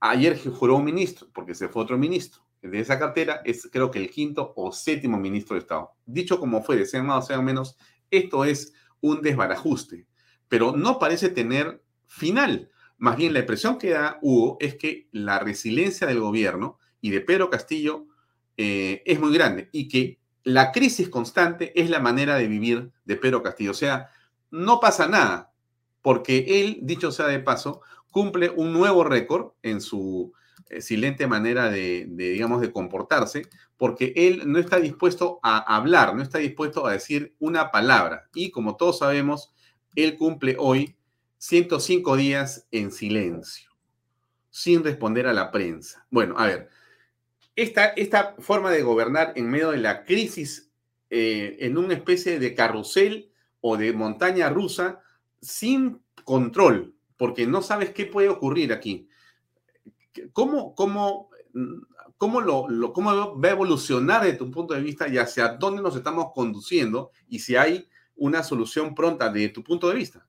[0.00, 2.42] ayer juró un ministro, porque se fue otro ministro.
[2.62, 5.92] De esa cartera es creo que el quinto o séptimo ministro de Estado.
[6.04, 7.76] Dicho como fuere, sea más o sea menos,
[8.10, 10.06] esto es un desbarajuste,
[10.48, 12.70] pero no parece tener final.
[12.96, 17.20] Más bien la impresión que da Hugo es que la resiliencia del gobierno y de
[17.20, 18.06] Pedro Castillo
[18.56, 23.16] eh, es muy grande y que la crisis constante es la manera de vivir de
[23.16, 23.70] Pedro Castillo.
[23.70, 24.10] O sea,
[24.50, 25.52] no pasa nada,
[26.02, 30.32] porque él, dicho sea de paso, cumple un nuevo récord en su
[30.80, 36.38] silente manera de, digamos, de comportarse, porque él no está dispuesto a hablar, no está
[36.38, 38.28] dispuesto a decir una palabra.
[38.34, 39.52] Y como todos sabemos,
[39.94, 40.96] él cumple hoy
[41.38, 43.70] 105 días en silencio,
[44.50, 46.06] sin responder a la prensa.
[46.10, 46.68] Bueno, a ver,
[47.56, 50.70] esta, forma de gobernar en medio de la crisis,
[51.10, 55.00] eh, en una especie de carrusel o de montaña rusa,
[55.40, 59.08] sin control, porque no sabes qué puede ocurrir aquí.
[60.32, 61.28] ¿Cómo, cómo,
[62.16, 65.96] cómo, lo, cómo va a evolucionar desde tu punto de vista y hacia dónde nos
[65.96, 70.26] estamos conduciendo y si hay una solución pronta desde tu punto de vista?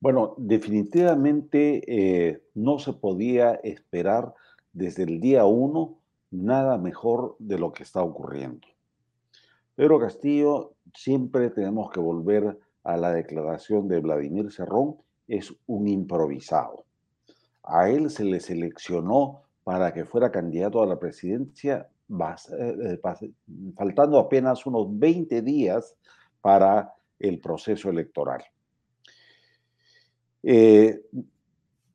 [0.00, 4.34] Bueno, definitivamente eh, no se podía esperar
[4.72, 8.66] desde el día uno nada mejor de lo que está ocurriendo.
[9.74, 14.96] Pero Castillo, siempre tenemos que volver a la declaración de Vladimir Cerrón,
[15.32, 16.84] es un improvisado.
[17.62, 23.32] A él se le seleccionó para que fuera candidato a la presidencia, eh, eh,
[23.74, 25.96] faltando apenas unos 20 días
[26.42, 28.44] para el proceso electoral.
[30.42, 31.00] Eh,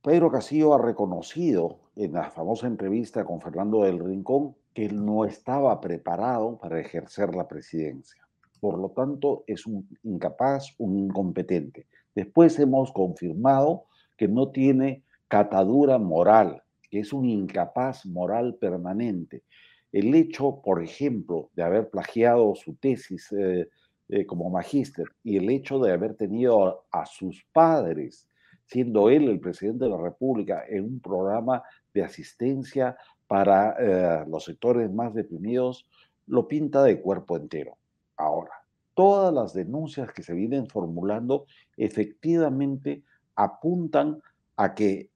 [0.01, 5.25] Pedro Castillo ha reconocido en la famosa entrevista con Fernando del Rincón que él no
[5.25, 8.27] estaba preparado para ejercer la presidencia.
[8.59, 11.85] Por lo tanto, es un incapaz, un incompetente.
[12.18, 13.86] Después hemos confirmado
[14.18, 19.43] que no tiene catadura moral, que es un incapaz moral permanente.
[19.91, 23.70] El hecho, por ejemplo, de haber plagiado su tesis eh,
[24.09, 28.28] eh, como magíster y el hecho de haber tenido a sus padres
[28.65, 31.61] siendo él el presidente de la República, en un programa
[31.93, 32.97] de asistencia
[33.28, 35.86] para eh, los sectores más deprimidos,
[36.26, 37.78] lo pinta de cuerpo entero.
[38.15, 38.57] Ahora,
[38.98, 41.45] todas las denuncias que se vienen formulando
[41.78, 43.04] efectivamente
[43.36, 44.24] apuntan
[44.56, 45.12] a que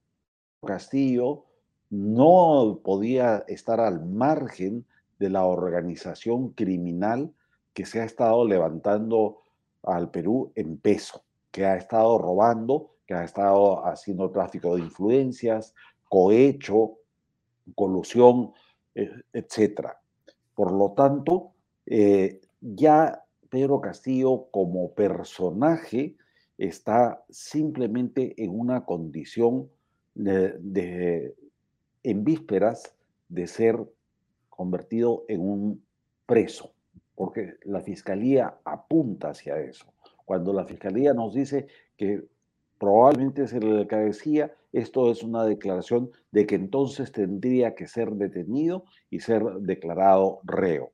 [0.63, 1.45] Castillo
[1.89, 4.85] no podía estar al margen
[5.17, 7.33] de la organización criminal
[7.73, 9.39] que se ha estado levantando
[9.81, 15.73] al Perú en peso, que ha estado robando que ha estado haciendo tráfico de influencias,
[16.07, 16.99] cohecho,
[17.75, 18.53] colusión,
[18.93, 19.87] eh, etc.
[20.53, 21.51] Por lo tanto,
[21.85, 23.20] eh, ya
[23.51, 26.15] Pedro Castillo como personaje
[26.57, 29.69] está simplemente en una condición
[30.15, 31.35] de,
[32.01, 32.95] en vísperas
[33.27, 33.77] de ser
[34.49, 35.83] convertido en un
[36.25, 36.73] preso,
[37.13, 39.93] porque la fiscalía apunta hacia eso.
[40.23, 42.23] Cuando la fiscalía nos dice que
[42.79, 48.85] probablemente se le decía, esto es una declaración de que entonces tendría que ser detenido
[49.09, 50.93] y ser declarado reo.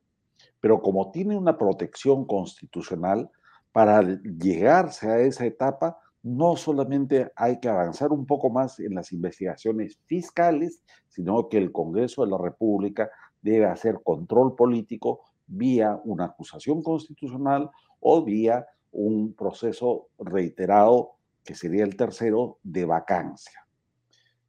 [0.60, 3.30] Pero como tiene una protección constitucional,
[3.72, 9.12] para llegarse a esa etapa, no solamente hay que avanzar un poco más en las
[9.12, 16.26] investigaciones fiscales, sino que el Congreso de la República debe hacer control político vía una
[16.26, 21.12] acusación constitucional o vía un proceso reiterado
[21.44, 23.66] que sería el tercero, de vacancia.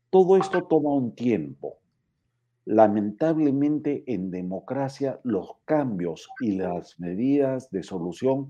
[0.10, 1.78] Todo esto toma un tiempo.
[2.72, 8.48] Lamentablemente en democracia los cambios y las medidas de solución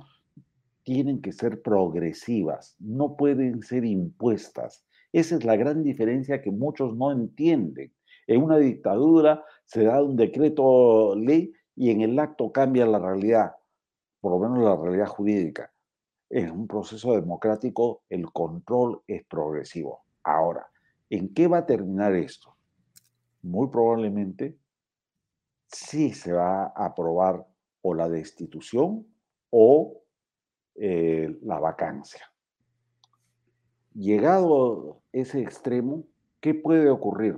[0.84, 4.84] tienen que ser progresivas, no pueden ser impuestas.
[5.14, 7.94] Esa es la gran diferencia que muchos no entienden.
[8.28, 13.54] En una dictadura se da un decreto ley y en el acto cambia la realidad,
[14.20, 15.72] por lo menos la realidad jurídica
[16.30, 20.02] en un proceso democrático el control es progresivo.
[20.24, 20.68] Ahora,
[21.10, 22.59] ¿en qué va a terminar esto?
[23.42, 24.58] Muy probablemente
[25.68, 27.46] sí se va a aprobar
[27.82, 29.06] o la destitución
[29.50, 30.02] o
[30.76, 32.22] eh, la vacancia.
[33.94, 36.06] llegado ese extremo,
[36.40, 37.38] ¿qué puede ocurrir?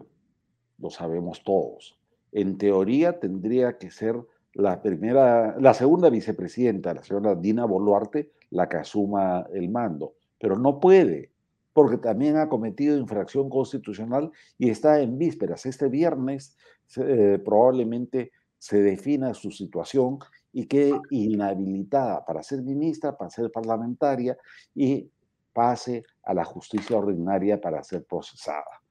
[0.77, 1.97] Lo sabemos todos.
[2.31, 4.15] En teoría tendría que ser
[4.53, 10.57] la primera, la segunda vicepresidenta, la señora Dina Boluarte, la que asuma el mando, pero
[10.57, 11.31] no puede,
[11.73, 15.65] porque también ha cometido infracción constitucional y está en vísperas.
[15.65, 16.57] Este viernes
[16.97, 20.19] eh, probablemente se defina su situación
[20.53, 24.37] y quede inhabilitada para ser ministra, para ser parlamentaria
[24.75, 25.09] y
[25.53, 28.81] pase a la justicia ordinaria para ser procesada.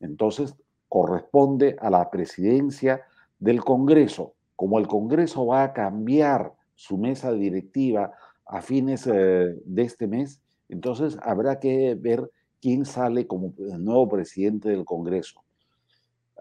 [0.00, 0.54] Entonces,
[0.88, 3.02] corresponde a la presidencia
[3.38, 4.34] del Congreso.
[4.54, 8.12] Como el Congreso va a cambiar su mesa directiva
[8.46, 14.70] a fines eh, de este mes, entonces habrá que ver quién sale como nuevo presidente
[14.70, 15.42] del Congreso.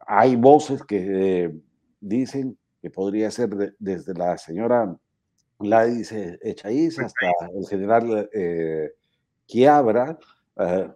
[0.08, 1.60] Hay voces que eh,
[2.00, 4.96] dicen que podría ser desde la señora
[5.60, 8.92] Gladys Echaíz hasta el general eh,
[9.46, 10.18] Quiabra,
[10.58, 10.90] eh,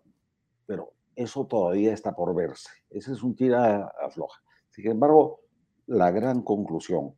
[0.65, 2.69] pero eso todavía está por verse.
[2.89, 4.41] Ese es un tira afloja.
[4.69, 5.41] Sin embargo,
[5.87, 7.15] la gran conclusión,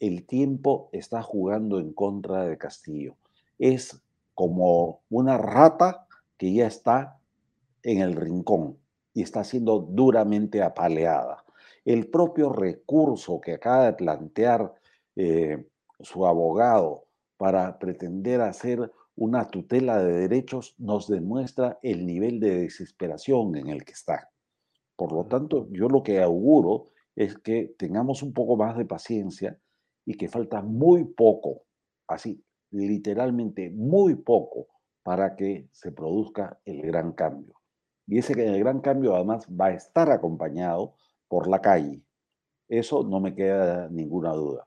[0.00, 3.16] el tiempo está jugando en contra de Castillo.
[3.58, 4.00] Es
[4.38, 7.18] como una rata que ya está
[7.82, 8.78] en el rincón
[9.12, 11.44] y está siendo duramente apaleada.
[11.84, 14.72] El propio recurso que acaba de plantear
[15.16, 15.66] eh,
[15.98, 23.56] su abogado para pretender hacer una tutela de derechos nos demuestra el nivel de desesperación
[23.56, 24.30] en el que está.
[24.94, 26.84] Por lo tanto, yo lo que auguro
[27.16, 29.58] es que tengamos un poco más de paciencia
[30.06, 31.64] y que falta muy poco,
[32.06, 32.40] así,
[32.70, 34.68] literalmente muy poco,
[35.02, 37.54] para que se produzca el gran cambio.
[38.06, 40.94] Y ese el gran cambio además va a estar acompañado
[41.28, 42.02] por la calle.
[42.68, 44.66] Eso no me queda ninguna duda.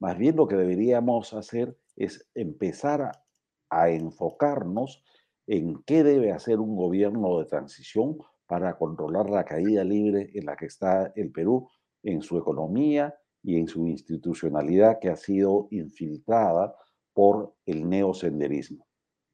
[0.00, 3.26] Más bien lo que deberíamos hacer es empezar a
[3.70, 5.02] a enfocarnos
[5.46, 10.56] en qué debe hacer un gobierno de transición para controlar la caída libre en la
[10.56, 11.68] que está el Perú
[12.02, 16.74] en su economía y en su institucionalidad que ha sido infiltrada
[17.16, 18.86] por el neosenderismo.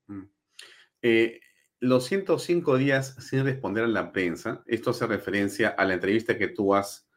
[0.07, 0.23] Mm.
[1.03, 1.41] Eh,
[1.81, 6.47] los 105 días sin responder a la prensa, esto hace referencia a la entrevista que
[6.47, 7.09] tú has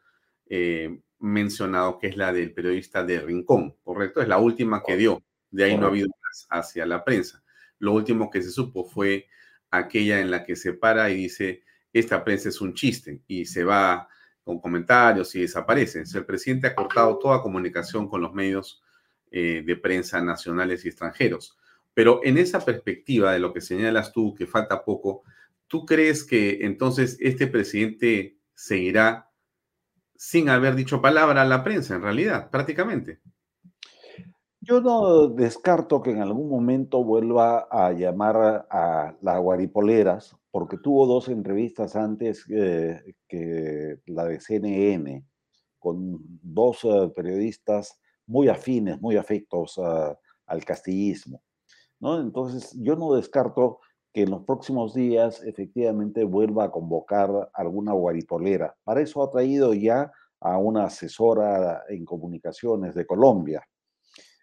[0.46, 4.20] eh, mencionado, que es la del periodista de Rincón, ¿correcto?
[4.20, 5.22] Es la última que dio.
[5.52, 6.08] De ahí no ha habido
[6.50, 7.44] hacia la prensa.
[7.78, 9.28] Lo último que se supo fue
[9.70, 11.62] aquella en la que se para y dice,
[11.92, 14.08] esta prensa es un chiste y se va
[14.42, 16.02] con comentarios y desaparece.
[16.12, 18.82] el presidente ha cortado toda comunicación con los medios
[19.30, 21.58] eh, de prensa nacionales y extranjeros.
[21.94, 25.22] Pero en esa perspectiva de lo que señalas tú, que falta poco,
[25.66, 29.30] ¿tú crees que entonces este presidente seguirá
[30.14, 33.20] sin haber dicho palabra a la prensa, en realidad, prácticamente?
[34.60, 41.06] Yo no descarto que en algún momento vuelva a llamar a las guaripoleras, porque tuvo
[41.06, 45.24] dos entrevistas antes que la de CNN,
[45.78, 51.42] con dos eh, periodistas muy afines, muy afectos al castillismo.
[52.00, 52.20] ¿no?
[52.20, 53.80] Entonces, yo no descarto
[54.12, 58.74] que en los próximos días efectivamente vuelva a convocar alguna guaripolera.
[58.82, 63.66] Para eso ha traído ya a una asesora en comunicaciones de Colombia,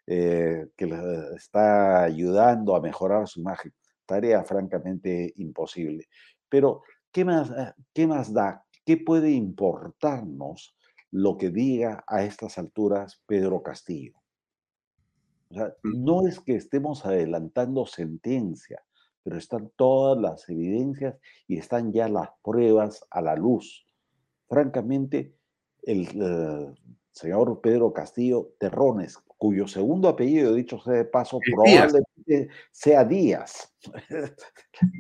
[0.06, 3.74] eh, que le está ayudando a mejorar su imagen.
[4.06, 6.08] Tarea francamente imposible.
[6.50, 8.64] Pero, ¿qué más, eh, ¿qué más da?
[8.86, 10.76] ¿Qué puede importarnos
[11.14, 14.14] lo que diga a estas alturas Pedro Castillo?
[15.84, 18.84] no es que estemos adelantando sentencia,
[19.22, 21.16] pero están todas las evidencias
[21.48, 23.86] y están ya las pruebas a la luz.
[24.50, 25.36] Francamente,
[25.84, 26.74] el eh,
[27.12, 33.72] señor Pedro Castillo Terrones, cuyo segundo apellido, dicho sea de paso, probablemente sea Díaz.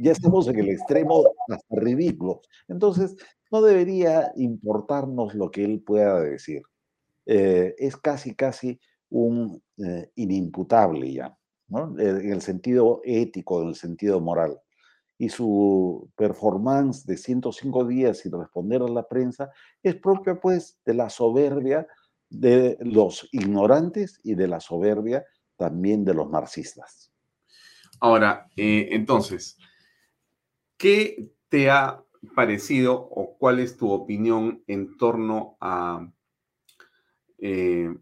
[0.03, 2.41] ya estamos en el extremo hasta ridículo.
[2.67, 3.15] Entonces,
[3.53, 6.63] no debería importarnos lo que él pueda decir.
[7.27, 11.37] Eh, es casi, casi un eh, inimputable ya,
[11.69, 14.59] en el sentido ético, en el sentido moral.
[15.19, 19.51] Y su performance de 105 días sin responder a la prensa
[19.83, 21.85] es propia, pues, de la soberbia
[22.31, 25.23] de los ignorantes y de la soberbia
[25.57, 27.13] también de los marxistas.
[27.99, 29.57] Ahora, eh, entonces,
[30.75, 32.03] ¿qué te ha
[32.35, 36.09] parecido o cuál es tu opinión en torno a
[37.37, 37.93] eh,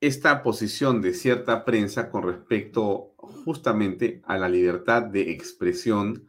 [0.00, 6.26] esta posición de cierta prensa con respecto justamente a la libertad de expresión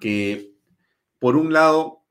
[0.00, 0.54] que,
[1.18, 2.02] por un lado,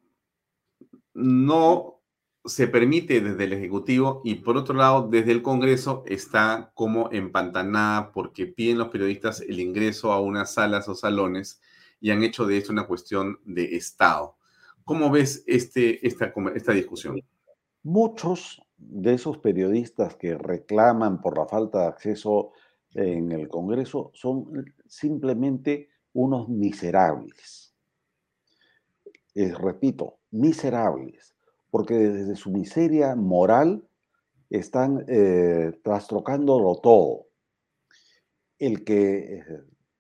[1.14, 2.02] no
[2.46, 8.12] se permite desde el Ejecutivo y por otro lado desde el Congreso está como empantanada
[8.12, 11.62] porque piden los periodistas el ingreso a unas salas o salones
[12.02, 14.36] y han hecho de esto una cuestión de Estado.
[14.84, 17.22] ¿Cómo ves este, esta, esta discusión?
[17.84, 22.52] Muchos de esos periodistas que reclaman por la falta de acceso
[22.96, 27.74] en el Congreso son simplemente unos miserables.
[29.34, 31.36] Eh, repito, miserables,
[31.70, 33.88] porque desde su miseria moral
[34.50, 37.28] están eh, trastrocándolo todo.
[38.60, 39.44] El que eh,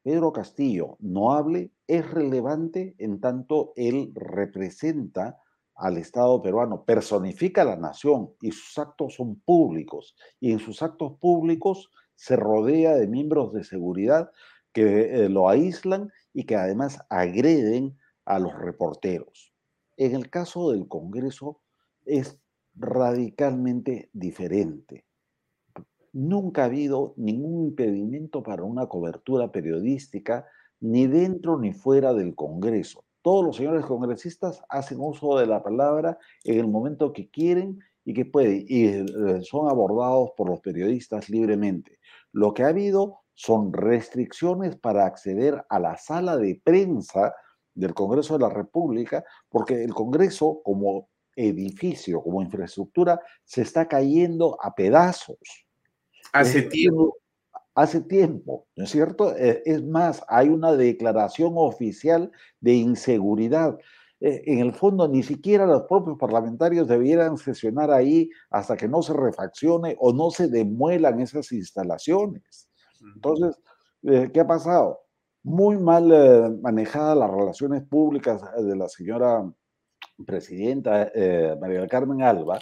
[0.03, 5.37] Pedro Castillo no hable es relevante en tanto él representa
[5.75, 10.15] al Estado peruano, personifica a la nación y sus actos son públicos.
[10.39, 14.31] Y en sus actos públicos se rodea de miembros de seguridad
[14.71, 19.53] que eh, lo aíslan y que además agreden a los reporteros.
[19.97, 21.59] En el caso del Congreso
[22.05, 22.39] es
[22.73, 25.03] radicalmente diferente.
[26.13, 30.45] Nunca ha habido ningún impedimento para una cobertura periodística,
[30.81, 33.05] ni dentro ni fuera del Congreso.
[33.21, 38.13] Todos los señores congresistas hacen uso de la palabra en el momento que quieren y
[38.13, 39.05] que pueden, y eh,
[39.43, 41.99] son abordados por los periodistas libremente.
[42.31, 47.33] Lo que ha habido son restricciones para acceder a la sala de prensa
[47.75, 54.57] del Congreso de la República, porque el Congreso como edificio, como infraestructura, se está cayendo
[54.61, 55.37] a pedazos.
[56.33, 57.20] Hace tiempo.
[57.75, 59.35] Hace tiempo, ¿no es cierto?
[59.35, 63.77] Eh, es más, hay una declaración oficial de inseguridad.
[64.19, 69.01] Eh, en el fondo, ni siquiera los propios parlamentarios debieran sesionar ahí hasta que no
[69.01, 72.69] se refaccione o no se demuelan esas instalaciones.
[73.15, 73.57] Entonces,
[74.03, 74.99] eh, ¿qué ha pasado?
[75.43, 79.43] Muy mal manejadas las relaciones públicas de la señora
[80.25, 82.59] presidenta eh, María del Carmen Alba,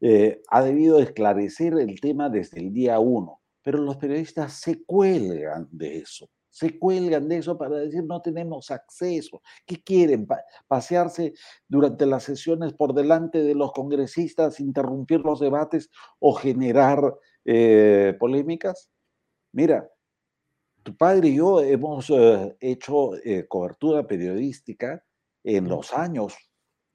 [0.00, 5.66] eh, ha debido esclarecer el tema desde el día uno, pero los periodistas se cuelgan
[5.72, 9.42] de eso, se cuelgan de eso para decir no tenemos acceso.
[9.66, 10.28] ¿Qué quieren?
[10.68, 11.34] ¿Pasearse
[11.66, 17.00] durante las sesiones por delante de los congresistas, interrumpir los debates o generar
[17.44, 18.88] eh, polémicas?
[19.52, 19.90] Mira,
[20.84, 22.12] tu padre y yo hemos
[22.60, 23.12] hecho
[23.48, 25.02] cobertura periodística
[25.42, 26.36] en los años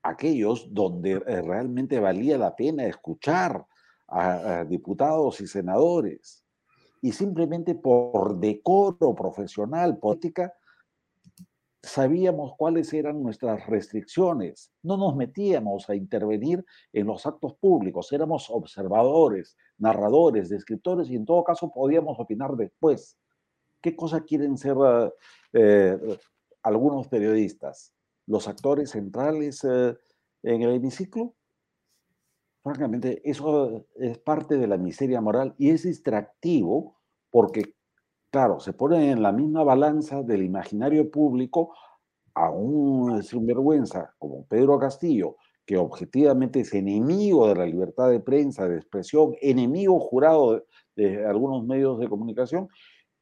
[0.04, 3.66] aquellos donde eh, realmente valía la pena escuchar
[4.08, 6.44] a, diputados y senadores.
[7.02, 10.54] Y simplemente por decoro profesional, política,
[11.82, 14.72] sabíamos cuáles eran nuestras restricciones.
[14.84, 21.26] No nos metíamos a intervenir en los actos públicos, éramos observadores, narradores, descriptores y en
[21.26, 23.18] todo caso podíamos opinar después.
[23.82, 24.76] ¿Qué cosa quieren ser
[25.54, 25.98] eh,
[26.62, 27.94] algunos periodistas?
[28.30, 29.98] los actores centrales eh,
[30.44, 31.36] en el hemiciclo.
[32.70, 37.00] Francamente, eso es parte de la miseria moral y es distractivo
[37.32, 37.74] porque,
[38.32, 41.74] claro, se pone en la misma balanza del imaginario público
[42.36, 48.70] a un sinvergüenza como Pedro Castillo, que objetivamente es enemigo de la libertad de prensa,
[48.70, 50.64] de expresión, enemigo jurado de,
[50.96, 52.68] de algunos medios de comunicación,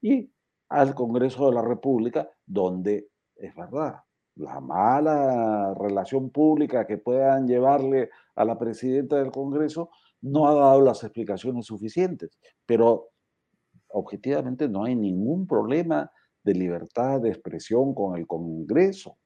[0.02, 0.30] y
[0.68, 3.08] al Congreso de la República, donde
[3.38, 4.02] es verdad,
[4.38, 9.90] la mala relación pública que puedan llevarle a la presidenta del Congreso
[10.22, 13.10] no ha dado las explicaciones suficientes, pero
[13.90, 16.12] objetivamente no hay ningún problema
[16.44, 19.18] de libertad de expresión con el Congreso.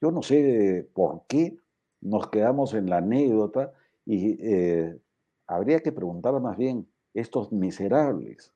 [0.00, 1.56] Yo no sé por qué
[2.00, 3.72] nos quedamos en la anécdota
[4.06, 4.98] y eh,
[5.46, 8.52] habría que preguntar más bien, estos miserables,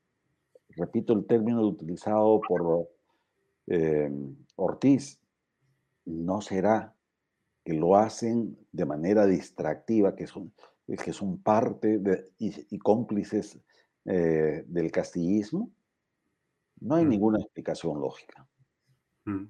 [0.71, 2.89] repito el término utilizado por
[3.69, 4.11] eh,
[4.57, 5.21] Ortiz,
[6.09, 6.95] no será
[7.65, 10.53] que lo hacen de manera distractiva, que son,
[10.87, 12.01] que son parte
[12.39, 13.59] y, cómplices
[14.07, 15.71] eh, del castillismo?
[16.81, 17.09] No hay mm.
[17.09, 18.47] ninguna explicación lógica.
[19.27, 19.45] Mm.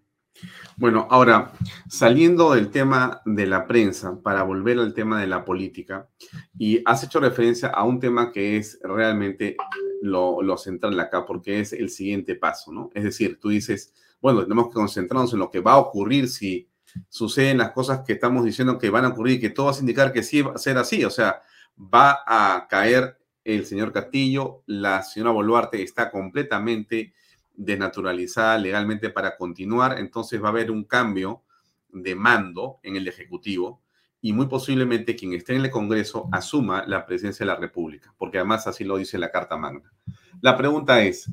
[0.77, 1.53] Bueno, ahora,
[1.89, 6.09] saliendo del tema de la prensa, para volver al tema de la política,
[6.57, 9.57] y has hecho referencia a un tema que es realmente
[10.03, 12.91] lo, lo central acá, porque es el siguiente paso, ¿no?
[12.95, 16.69] Es decir, tú dices, bueno, tenemos que concentrarnos en lo que va a ocurrir si
[17.09, 20.13] suceden las cosas que estamos diciendo que van a ocurrir que todo va a indicar
[20.13, 21.05] que sí va a ser así.
[21.05, 21.43] O sea,
[21.79, 27.15] va a caer el señor Castillo, la señora Boluarte está completamente
[27.55, 31.43] desnaturalizada legalmente para continuar, entonces va a haber un cambio
[31.91, 33.83] de mando en el Ejecutivo
[34.21, 38.39] y muy posiblemente quien esté en el Congreso asuma la presidencia de la República, porque
[38.39, 39.93] además así lo dice la Carta Magna.
[40.41, 41.31] La pregunta es,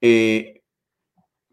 [0.00, 0.61] eh,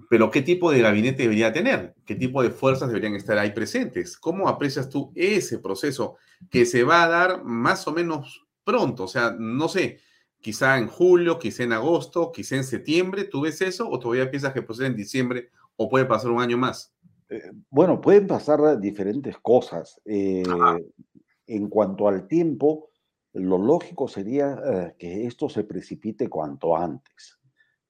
[0.10, 1.96] pero ¿qué tipo de gabinete debería tener?
[2.06, 4.18] ¿Qué tipo de fuerzas deberían estar ahí presentes?
[4.18, 6.16] ¿Cómo aprecias tú ese proceso
[6.50, 9.04] que se va a dar más o menos pronto?
[9.04, 10.00] O sea, no sé,
[10.40, 13.90] quizá en julio, quizá en agosto, quizá en septiembre, ¿tú ves eso?
[13.90, 16.94] ¿O todavía piensas que procede en diciembre o puede pasar un año más?
[17.30, 20.02] Eh, bueno, pueden pasar diferentes cosas.
[20.06, 20.44] Eh,
[21.48, 22.90] en cuanto al tiempo,
[23.34, 27.40] lo lógico sería eh, que esto se precipite cuanto antes.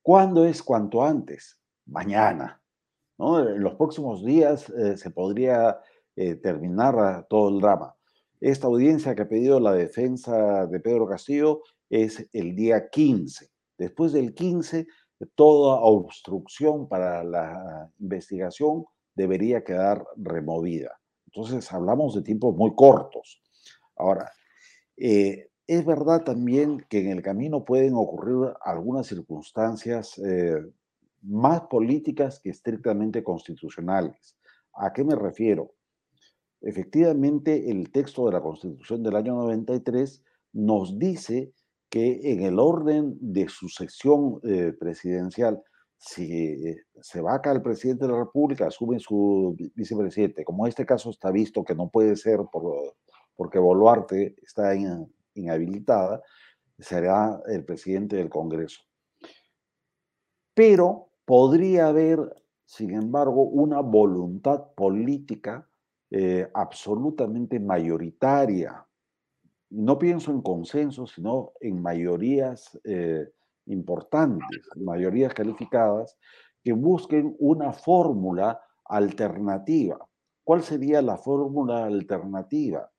[0.02, 1.59] ¿Cuándo es cuanto antes?
[1.90, 2.62] Mañana.
[3.18, 3.40] ¿no?
[3.40, 5.80] En los próximos días se podría
[6.42, 7.96] terminar todo el drama.
[8.40, 13.50] Esta audiencia que ha pedido la defensa de Pedro Castillo es el día 15.
[13.78, 14.88] Después del 15,
[15.36, 18.86] toda obstrucción para la investigación
[19.16, 20.98] debería quedar removida.
[21.26, 23.42] Entonces, hablamos de tiempos muy cortos.
[23.96, 24.32] Ahora,
[24.96, 30.58] eh, es verdad también que en el camino pueden ocurrir algunas circunstancias eh,
[31.22, 34.38] más políticas que estrictamente constitucionales.
[34.74, 35.74] ¿A qué me refiero?
[36.62, 40.24] Efectivamente, el texto de la Constitución del año 93
[40.54, 41.54] nos dice
[41.90, 45.62] que en el orden de sucesión eh, presidencial,
[45.98, 50.46] si se vaca el presidente de la República, asume su vicepresidente.
[50.46, 52.96] Como este caso está visto que no puede ser por,
[53.36, 54.76] porque Boluarte está
[55.34, 56.22] inhabilitada,
[56.78, 58.82] será el presidente del Congreso.
[60.54, 65.70] Pero podría haber, sin embargo, una voluntad política
[66.10, 68.84] eh, absolutamente mayoritaria.
[69.70, 73.32] No pienso en consenso, sino en mayorías eh,
[73.68, 76.18] importantes, mayorías calificadas,
[76.64, 80.00] que busquen una fórmula alternativa.
[80.44, 82.90] ¿Cuál sería la fórmula alternativa?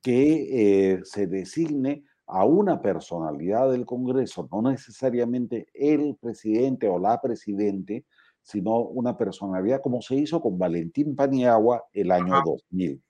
[0.00, 7.20] Que eh, se designe a una personalidad del Congreso, no necesariamente el presidente o la
[7.20, 8.06] presidente,
[8.40, 13.02] sino una personalidad como se hizo con Valentín Paniagua el año 2000.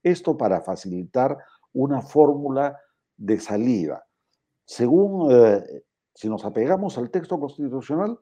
[0.00, 1.36] Esto para facilitar
[1.72, 2.78] una fórmula
[3.16, 4.06] de salida.
[4.64, 5.82] Según eh,
[6.14, 8.16] si nos apegamos al texto constitucional,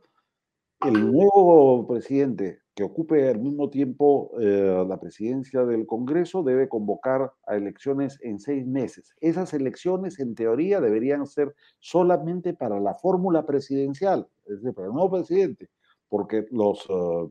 [0.80, 7.32] el nuevo presidente que ocupe al mismo tiempo eh, la presidencia del Congreso debe convocar
[7.46, 9.14] a elecciones en seis meses.
[9.22, 14.92] Esas elecciones, en teoría, deberían ser solamente para la fórmula presidencial, es decir, para el
[14.92, 15.70] nuevo presidente,
[16.06, 17.30] porque los eh,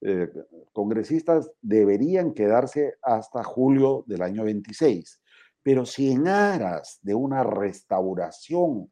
[0.00, 0.32] eh,
[0.72, 5.20] congresistas deberían quedarse hasta julio del año 26.
[5.62, 8.90] Pero si en aras de una restauración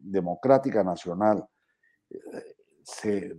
[0.00, 1.44] democrática nacional
[2.82, 3.38] se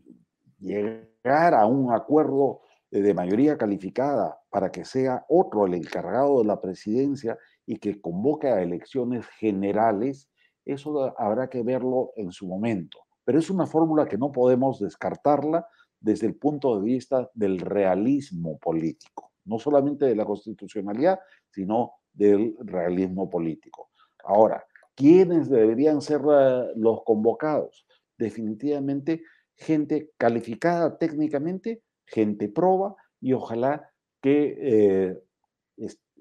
[0.59, 2.61] llegara a un acuerdo
[2.91, 8.47] de mayoría calificada para que sea otro el encargado de la presidencia y que convoque
[8.47, 10.29] a elecciones generales,
[10.65, 12.99] eso habrá que verlo en su momento.
[13.23, 15.67] Pero es una fórmula que no podemos descartarla
[15.99, 21.19] desde el punto de vista del realismo político, no solamente de la constitucionalidad,
[21.51, 23.91] sino del realismo político.
[24.23, 24.65] Ahora,
[24.99, 27.87] ¿Quiénes deberían ser eh, los convocados?
[28.17, 29.23] Definitivamente
[29.59, 33.89] gente calificada técnicamente, gente proba y ojalá
[34.21, 35.19] que eh,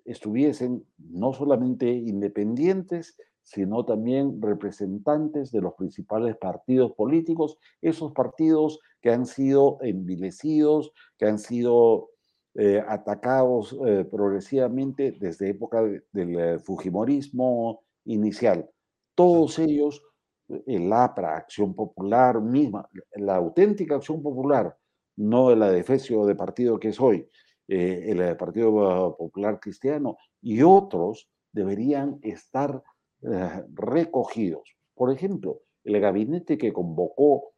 [0.05, 9.11] estuviesen no solamente independientes, sino también representantes de los principales partidos políticos, esos partidos que
[9.11, 12.11] han sido envilecidos, que han sido
[12.55, 13.77] eh, atacados
[14.11, 15.83] progresivamente desde época
[16.13, 18.69] del Fujimorismo, inicial.
[19.15, 20.03] Todos ellos,
[20.67, 24.77] el APRA, Acción Popular misma, la auténtica Acción Popular,
[25.17, 27.29] no la de de partido que soy,
[27.67, 32.83] eh, el Partido Popular Cristiano y otros deberían estar
[33.23, 34.77] eh, recogidos.
[34.95, 37.53] Por ejemplo, el gabinete que convocó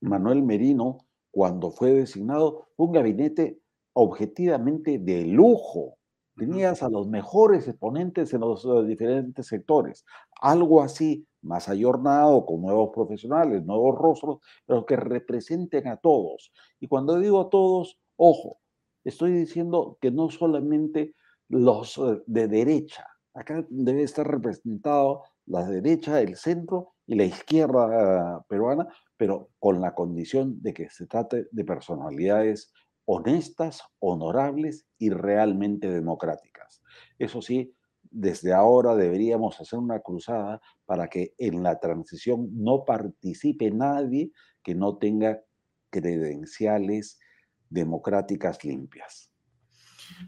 [0.00, 0.98] Manuel Merino
[1.30, 3.58] cuando fue designado un gabinete
[3.94, 5.96] objetivamente de lujo,
[6.36, 10.04] Tenías a los mejores exponentes en los eh, diferentes sectores.
[10.40, 16.52] Algo así, más ayornado, con nuevos profesionales, nuevos rostros, pero que representen a todos.
[16.80, 18.58] Y cuando digo a todos, ojo,
[19.04, 21.14] estoy diciendo que no solamente
[21.48, 28.38] los eh, de derecha, acá debe estar representado la derecha, el centro y la izquierda
[28.38, 32.72] eh, peruana, pero con la condición de que se trate de personalidades
[33.06, 36.82] honestas, honorables y realmente democráticas.
[37.18, 37.74] Eso sí,
[38.10, 44.30] desde ahora deberíamos hacer una cruzada para que en la transición no participe nadie
[44.62, 45.42] que no tenga
[45.90, 47.18] credenciales
[47.68, 49.30] democráticas limpias.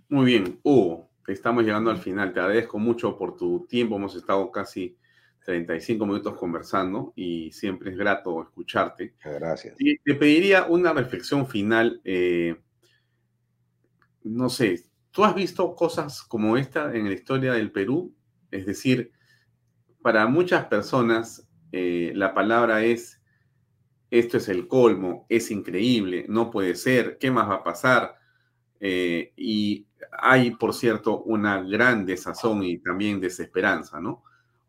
[0.08, 2.32] Muy bien, Hugo, estamos llegando al final.
[2.32, 3.96] Te agradezco mucho por tu tiempo.
[3.96, 4.96] Hemos estado casi
[5.44, 9.14] 35 minutos conversando y siempre es grato escucharte.
[9.22, 9.76] Gracias.
[9.78, 12.00] Y te pediría una reflexión final.
[12.04, 12.56] Eh,
[14.26, 18.14] no sé, ¿tú has visto cosas como esta en la historia del Perú?
[18.50, 19.12] Es decir,
[20.02, 23.20] para muchas personas eh, la palabra es
[24.10, 28.16] esto es el colmo, es increíble, no puede ser, ¿qué más va a pasar?
[28.80, 34.22] Eh, y hay, por cierto, una gran desazón y también desesperanza, ¿no?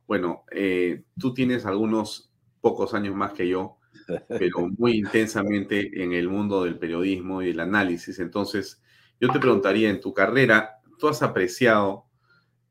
[0.07, 2.31] Bueno, eh, tú tienes algunos
[2.61, 3.77] pocos años más que yo,
[4.27, 8.19] pero muy intensamente en el mundo del periodismo y el análisis.
[8.19, 8.81] Entonces,
[9.19, 12.05] yo te preguntaría, en tu carrera, ¿tú has apreciado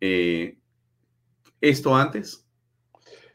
[0.00, 0.58] eh,
[1.60, 2.46] esto antes?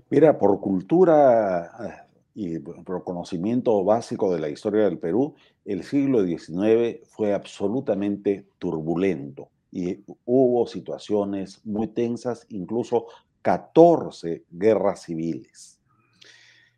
[0.10, 5.36] Mira, por cultura y por conocimiento básico de la historia del Perú,
[5.66, 13.08] el siglo XIX fue absolutamente turbulento y hubo situaciones muy tensas, incluso
[13.42, 15.80] 14 guerras civiles.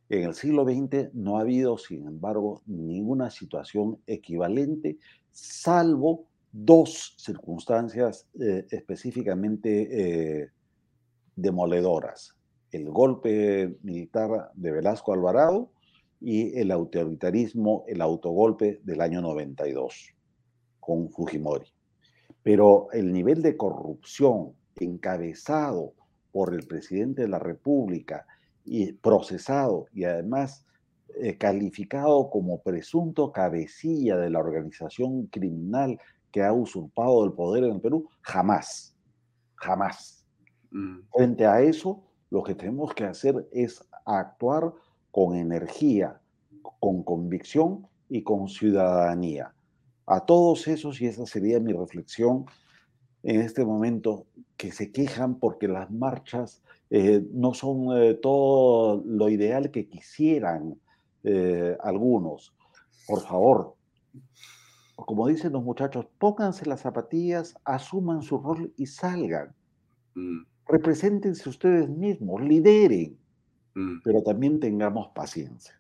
[0.09, 4.97] En el siglo XX no ha habido, sin embargo, ninguna situación equivalente,
[5.33, 10.51] salvo dos circunstancias eh, específicamente eh,
[11.35, 12.35] demoledoras.
[12.71, 15.71] El golpe militar de Velasco Alvarado
[16.21, 20.13] y el autoritarismo, el autogolpe del año 92
[20.79, 21.67] con Fujimori.
[22.43, 25.93] Pero el nivel de corrupción encabezado
[26.31, 28.25] por el presidente de la República
[28.65, 30.65] y procesado y además
[31.21, 35.99] eh, calificado como presunto cabecilla de la organización criminal
[36.31, 38.95] que ha usurpado el poder en el Perú, jamás,
[39.55, 40.25] jamás.
[40.71, 40.99] Mm.
[41.15, 44.73] Frente a eso, lo que tenemos que hacer es actuar
[45.11, 46.19] con energía,
[46.79, 49.53] con convicción y con ciudadanía.
[50.05, 52.45] A todos esos, y esa sería mi reflexión
[53.21, 54.25] en este momento,
[54.57, 60.79] que se quejan porque las marchas eh, no son eh, todo lo ideal que quisieran
[61.23, 62.53] eh, algunos.
[63.07, 63.75] Por favor,
[64.95, 69.53] como dicen los muchachos, pónganse las zapatillas, asuman su rol y salgan.
[70.15, 70.43] Mm.
[70.67, 73.17] Represéntense ustedes mismos, lideren.
[73.75, 74.01] Mm.
[74.03, 75.79] pero también tengamos paciencia.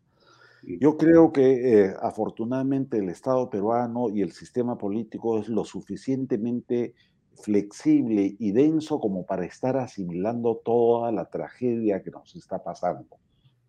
[0.79, 6.95] Yo creo que eh, afortunadamente el Estado peruano y el sistema político es lo suficientemente
[7.35, 13.17] flexible y denso como para estar asimilando toda la tragedia que nos está pasando.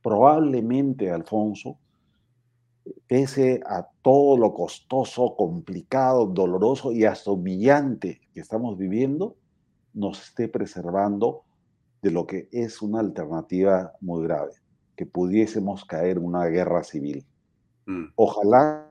[0.04, 1.78] Probablemente, Alfonso,
[3.06, 9.34] pese a todo lo costoso, complicado, doloroso y hasta humillante que estamos viviendo,
[9.94, 11.44] nos esté preservando
[12.02, 14.52] de lo que es una alternativa muy grave,
[14.94, 17.24] que pudiésemos caer en una guerra civil.
[17.86, 18.08] Mm.
[18.16, 18.86] Ojalá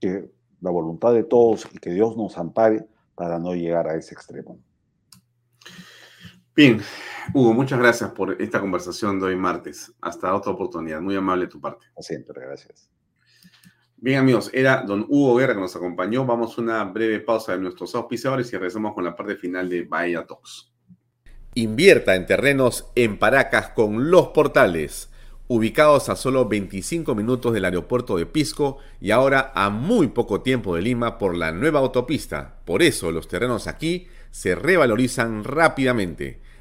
[0.00, 4.12] que la voluntad de todos y que Dios nos ampare para no llegar a ese
[4.12, 4.58] extremo.
[6.56, 6.80] Bien,
[7.32, 9.92] Hugo, muchas gracias por esta conversación de hoy martes.
[10.00, 11.00] Hasta otra oportunidad.
[11.00, 11.86] Muy amable de tu parte.
[11.98, 12.88] Siempre, gracias.
[13.96, 16.24] Bien, amigos, era don Hugo Guerra que nos acompañó.
[16.24, 19.82] Vamos a una breve pausa de nuestros auspiciadores y regresamos con la parte final de
[19.82, 20.70] Bahía Talks.
[21.54, 25.10] Invierta en terrenos en Paracas con Los Portales,
[25.48, 30.76] ubicados a solo 25 minutos del aeropuerto de Pisco y ahora a muy poco tiempo
[30.76, 32.60] de Lima por la nueva autopista.
[32.64, 36.43] Por eso los terrenos aquí se revalorizan rápidamente.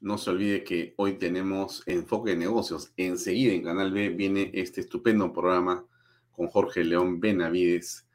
[0.00, 2.90] No se olvide que hoy tenemos Enfoque de Negocios.
[2.96, 5.84] Enseguida en Canal B viene este estupendo programa
[6.32, 8.08] con Jorge León Benavides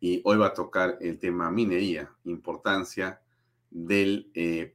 [0.00, 3.20] y hoy va a tocar el tema minería, importancia
[3.70, 4.74] del eh,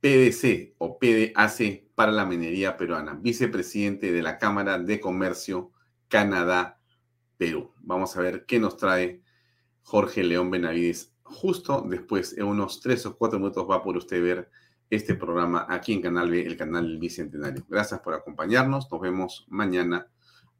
[0.00, 5.70] PDC o PDAC para la minería peruana, vicepresidente de la Cámara de Comercio
[6.08, 7.72] Canadá-Perú.
[7.80, 9.22] Vamos a ver qué nos trae
[9.80, 11.14] Jorge León Benavides.
[11.22, 14.50] Justo después, en unos tres o cuatro minutos, va por usted ver
[14.94, 17.64] este programa aquí en Canal B, el canal Bicentenario.
[17.68, 18.90] Gracias por acompañarnos.
[18.90, 20.06] Nos vemos mañana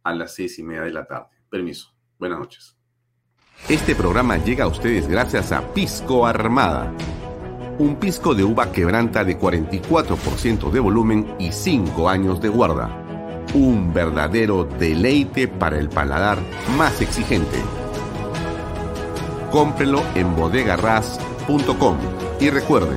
[0.02, 1.28] a las seis y media de la tarde.
[1.50, 1.94] Permiso.
[2.18, 2.76] Buenas noches.
[3.68, 6.92] Este programa llega a ustedes gracias a Pisco Armada
[7.78, 13.44] un pisco de uva quebranta de 44% de volumen y 5 años de guarda.
[13.54, 16.38] Un verdadero deleite para el paladar
[16.76, 17.58] más exigente.
[19.50, 21.98] cómprelo en bodegarras.com.
[22.40, 22.96] Y recuerde,